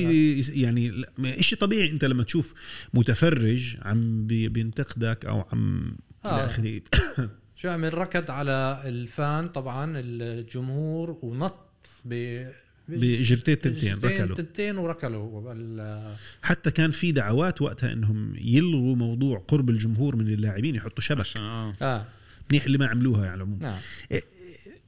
يعني 0.50 1.04
شيء 1.42 1.60
طبيعي. 1.60 1.90
أنت 1.92 2.06
لما 2.06 2.24
تشوف 2.24 2.54
متفرج 2.94 3.78
عم 3.82 4.28
بي- 4.28 4.50
بينتقدك 4.50 5.26
أو 5.26 5.46
عم 5.52 5.96
إلى 6.26 6.32
آه. 6.34 6.46
آخره. 6.46 6.82
شو 7.62 7.70
عمل؟ 7.70 7.94
ركض 7.94 8.32
على 8.32 8.82
الفان 8.86 9.48
طبعا 9.48 9.94
الجمهور 10.00 11.20
ونط 11.22 11.88
ب 12.06 12.44
بجرتين 12.90 13.62
تنتين 13.62 13.94
ركلوا. 14.04 14.38
تنتين 14.38 14.78
وركلوا. 14.78 15.42
بال- 15.54 16.16
حتى 16.42 16.72
كان 16.72 16.92
في 16.92 17.12
دعوات 17.12 17.62
وقتها 17.62 17.94
إنهم 17.94 18.34
يلغوا 18.42 18.96
موضوع 18.96 19.44
قرب 19.48 19.70
الجمهور 19.70 20.16
من 20.16 20.28
اللاعبين 20.28 20.76
يحطوا 20.76 21.02
شبك. 21.04 21.20
عشان 21.20 21.42
آه. 21.42 21.74
آه. 21.82 22.06
منيح 22.52 22.66
اللي 22.66 22.78
ما 22.78 22.88
عملوها 22.88 23.18
يعني 23.26 23.30
على 23.32 23.38
العموم 23.38 23.60
نعم 23.62 23.80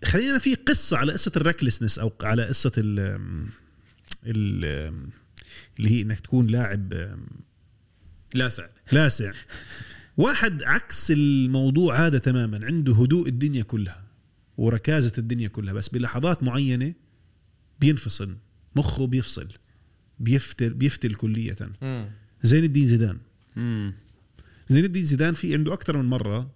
خلينا 0.06 0.38
في 0.38 0.56
قصة 0.56 0.98
على 0.98 1.12
قصة 1.12 1.32
الركلسنس 1.36 2.00
أو 2.00 2.14
على 2.22 2.46
قصة 2.46 2.72
ال 2.78 3.00
ال 4.26 4.66
اللي 5.80 5.90
هي 5.92 6.02
إنك 6.02 6.20
تكون 6.20 6.48
لاعب 6.48 6.94
لاسع. 8.34 8.68
لاسع. 8.92 9.34
واحد 10.18 10.64
عكس 10.64 11.12
الموضوع 11.12 12.08
هذا 12.08 12.18
تماما 12.18 12.66
عنده 12.66 12.94
هدوء 12.94 13.28
الدنيا 13.28 13.64
كلها 13.64 14.04
وركازة 14.58 15.14
الدنيا 15.18 15.48
كلها 15.48 15.74
بس 15.74 15.90
بلحظات 15.90 16.44
معينة 16.44 16.94
بينفصل 17.80 18.38
مخه 18.76 19.08
بيفصل 19.08 19.48
بيفتل 20.20 20.74
بيفتل 20.74 21.14
كلية. 21.14 21.56
زين 22.44 22.64
الدين 22.64 22.86
زيدان. 22.86 23.18
زين 24.70 24.86
الدين 24.86 25.04
زيدان 25.04 25.34
في 25.34 25.54
عنده 25.54 25.74
أكثر 25.74 25.98
من 25.98 26.06
مرة 26.06 26.52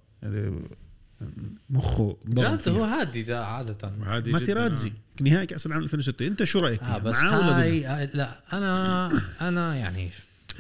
مخه 1.70 2.18
فيها. 2.36 2.74
هو 2.74 2.84
هادي 2.84 3.24
ده 3.24 3.46
عادة 3.46 3.92
وهذه 4.02 4.20
جداً، 4.22 4.32
ماتيراتزي 4.32 4.92
نهائي 5.22 5.46
كأس 5.46 5.66
العالم 5.66 5.84
2006 5.84 6.28
أنت 6.28 6.44
شو 6.44 6.60
رأيك؟ 6.60 6.84
آه 6.84 6.98
بس 6.98 7.16
معاه 7.16 7.38
ولا 7.40 7.48
ضده؟ 7.52 7.62
هاي 7.62 8.10
لا 8.14 8.40
أنا 8.54 9.12
أنا 9.42 9.76
يعني 9.76 10.10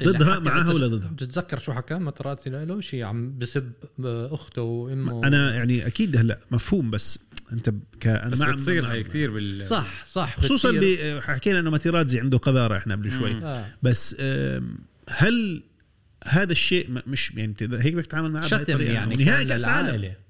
ضدها 0.04 0.40
معاها 0.40 0.74
ولا 0.74 0.88
ضدها؟ 0.88 1.10
بتتذكر 1.10 1.60
شو 1.60 1.74
حكى 1.74 1.94
متراتزي 1.94 2.66
له 2.66 2.82
شيء 2.82 3.04
عم 3.04 3.38
بسب 3.40 3.72
أخته 4.06 4.62
وأمه 4.62 5.28
أنا 5.28 5.56
يعني 5.56 5.88
أكيد 5.88 6.18
هلأ 6.18 6.40
مفهوم 6.52 6.92
بس 6.92 7.20
أنت 7.54 7.70
ب- 7.70 7.80
ك 8.00 8.08
أنا 8.08 8.30
بس 8.30 8.42
مع- 8.42 8.52
بتصير 8.52 8.92
هاي 8.92 9.04
كثير 9.04 9.32
بال 9.32 9.68
صح 9.68 10.06
صح 10.06 10.38
خصوصا. 10.38 10.72
ب- 10.72 11.20
حكينا 11.22 11.60
إنه 11.60 11.70
ماتيراتزي 11.72 12.20
عنده 12.20 12.38
قذارة 12.38 12.78
إحنا 12.78 12.96
قبل 12.96 13.12
شوي. 13.12 13.34
آه. 13.44 13.66
بس 13.84 14.16
هل 15.10 15.64
هذا 16.28 16.52
الشيء 16.52 16.90
مش 17.08 17.32
يعني 17.36 17.56
هيك 17.62 17.94
بدك 17.94 18.06
تتعامل 18.06 18.32
معه 18.32 18.48
شتم؟ 18.48 18.82
يعني 18.82 19.26
نهائي 19.26 19.46
كأس 19.46 19.66
عالم 19.68 19.88
للعائلة. 19.88 20.08
بالن- 20.08 20.22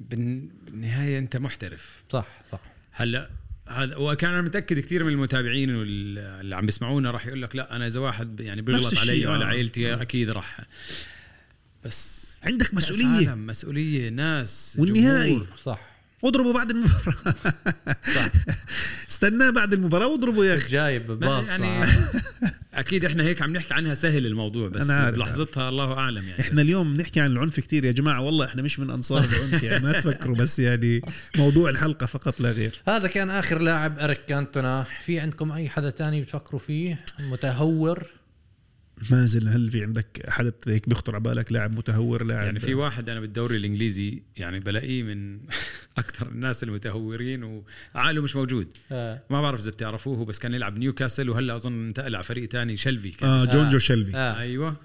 بالنهاية 0.00 1.18
أنت 1.18 1.36
محترف 1.36 2.02
صح 2.10 2.26
صح 2.52 2.60
هلأ 2.92 3.30
هذا 3.68 3.96
وكان 3.96 4.30
أنا 4.30 4.42
متأكد 4.42 4.78
كثير 4.78 5.04
من 5.04 5.12
المتابعين 5.12 5.74
واللي 5.74 6.56
عم 6.56 6.66
بيسمعونا 6.66 7.10
راح 7.10 7.26
يقول 7.26 7.42
لك 7.42 7.56
لا 7.56 7.76
أنا 7.76 7.86
إذا 7.86 8.00
واحد 8.00 8.40
يعني 8.40 8.62
بيغلط 8.62 8.98
علي 8.98 9.26
وعلى 9.26 9.44
آه. 9.44 9.48
عائلتي 9.48 9.92
آه. 9.92 10.02
أكيد 10.02 10.30
راح 10.30 10.60
بس 11.84 12.30
عندك 12.42 12.74
مسؤولية 12.74 13.34
مسؤولية 13.34 14.08
ناس 14.08 14.76
والنهائي. 14.80 15.32
جمهور. 15.32 15.48
صح 15.62 15.89
اضربه 16.24 16.52
بعد 16.52 16.70
المباراة. 16.70 17.34
صح. 18.14 18.30
استناه 19.08 19.50
بعد 19.50 19.72
المباراة. 19.72 20.06
واضربه 20.06 20.44
يا 20.44 20.54
أخي. 20.54 20.72
جايب 20.72 21.08
ما 21.08 21.14
باص. 21.14 21.48
يعني 21.48 21.66
يعني 21.66 21.92
أكيد 22.74 23.04
إحنا 23.04 23.22
هيك 23.22 23.42
عم 23.42 23.52
نحكي 23.52 23.74
عنها 23.74 23.94
سهل 23.94 24.26
الموضوع 24.26 24.68
بس 24.68 24.90
أنا 24.90 25.04
عارف. 25.04 25.16
بلحظتها 25.16 25.68
الله 25.68 25.92
أعلم 25.92 26.28
يعني. 26.28 26.40
إحنا 26.40 26.62
اليوم 26.62 26.94
بنحكي 26.94 27.20
عن 27.20 27.32
العنف 27.32 27.60
كتير 27.60 27.84
يا 27.84 27.92
جماعة. 27.92 28.20
والله 28.20 28.46
إحنا 28.46 28.62
مش 28.62 28.78
من 28.78 28.90
أنصار 28.90 29.24
العنف 29.24 29.62
يعني 29.62 29.84
ما 29.84 29.92
تفكروا 29.92 30.36
بس 30.36 30.58
يعني 30.58 31.02
موضوع 31.36 31.70
الحلقة 31.70 32.06
فقط 32.06 32.40
لا 32.40 32.50
غير. 32.50 32.82
هذا 32.88 33.08
كان 33.08 33.30
آخر 33.30 33.58
لاعب 33.58 33.98
إريك 33.98 34.24
كانتونا. 34.24 34.86
في 35.04 35.20
عندكم 35.20 35.52
أي 35.52 35.68
حدا 35.68 35.90
تاني 35.90 36.22
بتفكروا 36.22 36.60
فيه؟ 36.60 37.04
متهور؟ 37.20 38.06
مازل 39.10 39.48
هل 39.48 39.70
في 39.70 39.82
عندك 39.84 40.22
حدا 40.28 40.52
هيك 40.66 40.88
بيخطر 40.88 41.14
على 41.14 41.22
بالك؟ 41.24 41.52
لاعب 41.52 41.72
متهور 41.78 42.24
لاعب 42.24 42.44
يعني 42.44 42.60
في 42.60 42.74
واحد 42.74 43.08
أنا 43.08 43.20
بالدوري 43.20 43.56
الإنجليزي 43.56 44.22
يعني 44.36 44.60
بلاقيه 44.60 45.02
من 45.02 45.38
أكثر 45.98 46.28
الناس 46.28 46.62
المتهورين 46.62 47.62
وعقله 47.94 48.22
مش 48.22 48.36
موجود. 48.36 48.72
آه. 48.92 49.22
ما 49.30 49.42
بعرف 49.42 49.60
إذا 49.60 49.70
بتعرفوه 49.70 50.16
هو 50.18 50.24
بس 50.24 50.38
كان 50.38 50.54
يلعب 50.54 50.78
نيوكاسل 50.78 51.30
وهلأ 51.30 51.54
أظن 51.54 51.86
انتقل 51.86 52.14
على 52.14 52.24
فريق 52.24 52.48
تاني 52.48 52.76
شلفي 52.76 53.10
كان. 53.10 53.28
آه 53.28 53.38
اسمه. 53.38 53.52
جون 53.52 53.68
جو 53.68 53.78
شلفي 53.78 54.16
آه. 54.16 54.38
أيوه. 54.38 54.76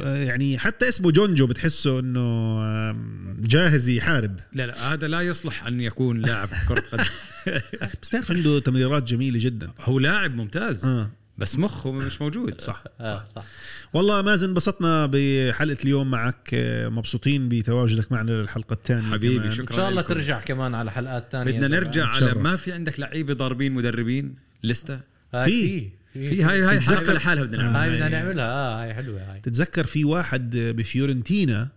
آه، 0.00 0.16
يعني 0.16 0.58
حتى 0.58 0.88
اسمه 0.88 1.10
جونجو 1.10 1.46
بتحسه 1.46 1.98
إنه 2.00 2.92
جاهز 3.40 3.88
يحارب. 3.88 4.40
لا 4.52 4.66
لا 4.66 4.92
هذا 4.92 5.08
لا 5.08 5.20
يصلح 5.20 5.66
أن 5.66 5.80
يكون 5.80 6.18
لاعب 6.20 6.48
كرة 6.68 6.80
قدم. 6.92 7.04
بس 8.02 8.08
تعرف 8.08 8.32
عنده 8.32 8.58
تمريرات 8.58 9.02
جميلة 9.02 9.38
جدا. 9.42 9.70
هو 9.80 9.98
لاعب 9.98 10.34
ممتاز. 10.34 10.84
آه. 10.86 11.10
بس 11.38 11.58
مخه 11.58 11.92
مش 11.92 12.20
موجود 12.22 12.60
صح 12.60 12.84
آه. 13.00 13.24
صح 13.36 13.44
والله 13.92 14.22
مازن 14.22 14.48
انبسطنا 14.48 15.06
بحلقة 15.12 15.76
اليوم 15.84 16.10
معك 16.10 16.50
آه، 16.54 16.88
مبسوطين 16.88 17.48
بتواجدك 17.48 18.12
معنا 18.12 18.30
للحلقة 18.30 18.72
الثانية 18.74 19.10
حبيبي، 19.12 19.36
كمان. 19.38 19.50
شكراً. 19.50 19.70
إن 19.70 19.76
شاء 19.76 19.88
الله 19.88 20.00
لكم. 20.02 20.14
ترجع 20.14 20.40
كمان 20.40 20.74
على 20.74 20.90
حلقات 20.92 21.32
تانية 21.32 21.52
بدنا. 21.52 21.68
نرجع 21.68 22.06
على. 22.06 22.34
ما 22.34 22.56
في 22.56 22.72
عندك 22.72 23.00
لعيبة 23.00 23.34
ضاربين 23.34 23.72
مدربين 23.72 24.34
لستة 24.64 25.00
هاي 25.34 25.50
في. 25.50 25.88
في 26.12 26.28
في 26.28 26.42
هاي 26.44 26.62
هاي 26.62 26.78
تتذكر- 26.78 26.96
حلقه 26.96 27.12
لحالها 27.12 27.42
بدنا 27.44 27.60
آه. 27.60 27.64
نعملها 27.64 27.84
هاي 27.84 27.90
بدنا 27.90 28.08
نعملها 28.08 28.44
آه 28.44 28.82
هاي 28.82 28.94
حلوة 28.94 29.20
هاي 29.32 29.40
تتذكر 29.40 29.84
في 29.84 30.04
واحد 30.04 30.56
بفيورنتينا 30.56 31.68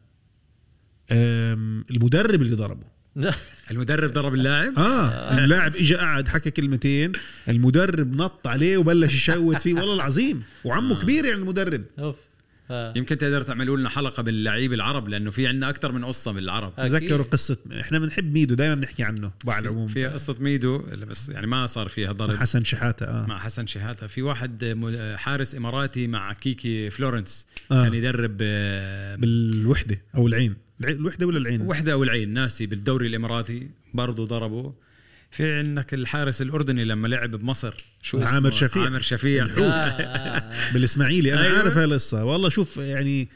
المدرب 1.11 2.41
اللي 2.41 2.55
ضربه 2.55 2.90
المدرب 3.71 4.13
ضرب 4.13 4.33
اللاعب؟ 4.33 4.79
آه 4.79 5.37
اللاعب 5.37 5.75
اجى 5.75 5.95
قعد 5.95 6.27
حكى 6.27 6.51
كلمتين 6.51 7.11
المدرب 7.49 8.15
نط 8.15 8.47
عليه 8.47 8.77
وبلش 8.77 9.13
يشوت 9.15 9.61
فيه. 9.61 9.73
والله 9.73 9.93
العظيم 9.93 10.43
وعمه 10.63 10.97
آه. 10.97 11.01
كبير 11.01 11.25
يعني 11.25 11.41
المدرب. 11.41 11.83
أوف. 11.99 12.15
آه. 12.71 12.93
يمكن 12.95 13.17
تقدر 13.17 13.41
تعملوا 13.41 13.77
لنا 13.77 13.89
حلقة 13.89 14.23
باللعيب 14.23 14.73
العرب 14.73 15.09
لأنه 15.09 15.31
في 15.31 15.47
عندنا 15.47 15.69
أكثر 15.69 15.91
من 15.91 16.05
قصة 16.05 16.31
بالعرب. 16.31 16.73
أكيد. 16.77 16.91
تذكروا 16.99 17.25
قصة 17.25 17.57
إحنا 17.79 17.99
بنحب 17.99 18.33
ميدو 18.33 18.55
دائما 18.55 18.75
بنحكي 18.75 19.03
عنه 19.03 19.31
على 19.47 19.63
العموم. 19.63 19.87
فيها 19.87 20.09
قصة 20.09 20.35
ميدو 20.39 20.83
اللي 20.91 21.05
بس 21.05 21.29
يعني 21.29 21.47
ما 21.47 21.65
صار 21.65 21.87
فيها 21.87 22.11
ضرب. 22.11 22.35
حسن 22.37 22.63
شحاتة 22.63 23.05
آه. 23.05 23.25
مع 23.27 23.39
حسن 23.39 23.67
شحاتة. 23.67 24.07
في 24.07 24.21
واحد 24.21 24.65
حارس 25.17 25.55
إماراتي 25.55 26.07
مع 26.07 26.33
كيكي 26.33 26.89
فلوريس 26.89 27.47
آه. 27.71 27.83
كان 27.83 27.93
يدرب 27.93 28.37
آه، 28.41 29.15
بالوحدة 29.15 30.01
أو 30.15 30.27
العين- 30.27 30.55
الوحدة 30.85 31.27
ولا 31.27 31.37
العين؟ 31.37 31.61
وحدة 31.61 31.93
أو 31.93 32.03
العين 32.03 32.29
ناسي 32.33 32.65
بالدوري 32.65 33.07
الإماراتي 33.07 33.69
برضه 33.93 34.25
ضربه 34.25 34.73
في 35.31 35.53
عندك 35.53 35.93
الحارس 35.93 36.41
الأردني 36.41 36.85
لما 36.85 37.07
لعب 37.07 37.31
بمصر 37.31 37.73
شو 38.01 38.23
اسمه؟ 38.23 38.35
عامر 38.35 38.51
شفيع. 38.51 38.83
عامر 38.83 39.01
شفيع. 39.01 39.45
آه. 39.45 39.61
آه. 39.61 40.51
بالإسماعيلي. 40.73 41.33
أنا 41.33 41.43
أيوة. 41.43 41.57
عارف 41.57 41.77
هاي 41.77 41.85
القصة 41.85 42.25
والله 42.25 42.49
شوف 42.49 42.77
يعني 42.77 43.29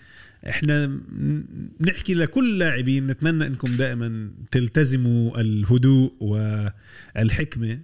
إحنا 0.50 1.00
بنحكي 1.80 2.14
لكل 2.14 2.58
لاعبين 2.60 3.08
نتمنى 3.08 3.48
إنكم 3.48 3.76
دائما 3.76 4.30
تلتزموا 4.52 5.42
الهدوء 5.42 6.14
والحكمة. 6.20 7.80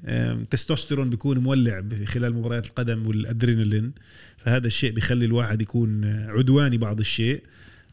تستوستيرون 0.51 1.09
بيكون 1.09 1.37
مولع 1.37 1.83
خلال 2.05 2.33
مباريات 2.33 2.65
القدم 2.67 3.07
والأدرينالين. 3.07 3.91
فهذا 4.37 4.67
الشيء 4.67 4.91
بيخلي 4.91 5.25
الواحد 5.25 5.61
يكون 5.61 6.05
عدواني 6.05 6.77
بعض 6.77 6.99
الشيء. 6.99 7.43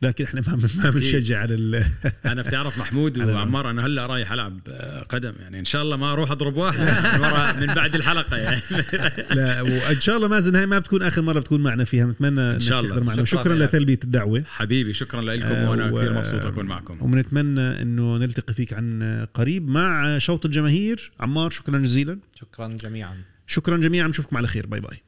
لكن 0.03 0.25
إحنا 0.25 0.41
ما 0.41 0.59
ما 0.85 0.91
بنشجع 0.91 1.39
على 1.41 1.55
ال- 1.55 1.85
أنا 2.33 2.43
بتعرف 2.43 2.79
محمود 2.79 3.19
وعمار 3.19 3.71
أنا 3.71 3.87
هلأ 3.87 4.07
رايح 4.07 4.33
ألعب 4.33 4.59
آه، 4.69 5.03
قدم. 5.03 5.33
يعني 5.41 5.59
إن 5.59 5.65
شاء 5.65 5.83
الله 5.83 5.97
ما 5.97 6.13
أروح 6.13 6.31
أضرب 6.31 6.57
واحد. 6.57 6.81
من, 6.81 7.21
ورا 7.21 7.53
من 7.53 7.67
بعد 7.67 7.95
الحلقة 7.95 8.37
يعني. 8.37 8.61
لا 9.37 9.63
وإن 9.63 10.01
شاء 10.01 10.17
الله 10.17 10.29
مازن 10.29 10.57
هاي 10.57 10.67
ما 10.67 10.79
بتكون 10.79 11.03
آخر 11.03 11.23
مرة 11.23 11.41
بتكون 11.41 11.61
معنا 11.63 11.85
فيها. 11.85 12.07
نتمنى 12.07 12.41
إن 12.41 12.61
شاء 12.61 12.81
الله. 12.81 13.01
معنا. 13.01 13.25
شكراً 13.25 13.41
وشكرا 13.41 13.55
لك. 13.55 13.69
لتلبية 13.69 13.99
الدعوة. 14.05 14.45
حبيبي 14.49 14.93
شكرا 14.93 15.23
لكم 15.23 15.47
آه، 15.55 15.71
وأنا 15.71 15.91
و- 15.91 15.97
كثير 15.97 16.13
مبسوط 16.13 16.47
أكون 16.47 16.67
معكم. 16.67 16.99
وبنتمنى 17.01 17.83
إنه 17.83 18.17
نلتقي 18.19 18.55
فيك 18.55 18.73
عن 18.73 19.27
قريب 19.35 19.69
مع 19.69 20.19
شوط 20.19 20.45
الجماهير. 20.45 21.11
عمار 21.21 21.51
شكرا 21.51 21.79
جزيلا. 21.79 22.19
شكرا 22.35 22.69
جميعا. 22.69 23.15
شكرا 23.47 23.77
جميعا. 23.77 24.09
نشوفكم 24.09 24.37
على 24.37 24.49
خير. 24.49 24.67
باي 24.67 24.81
باي. 24.81 24.99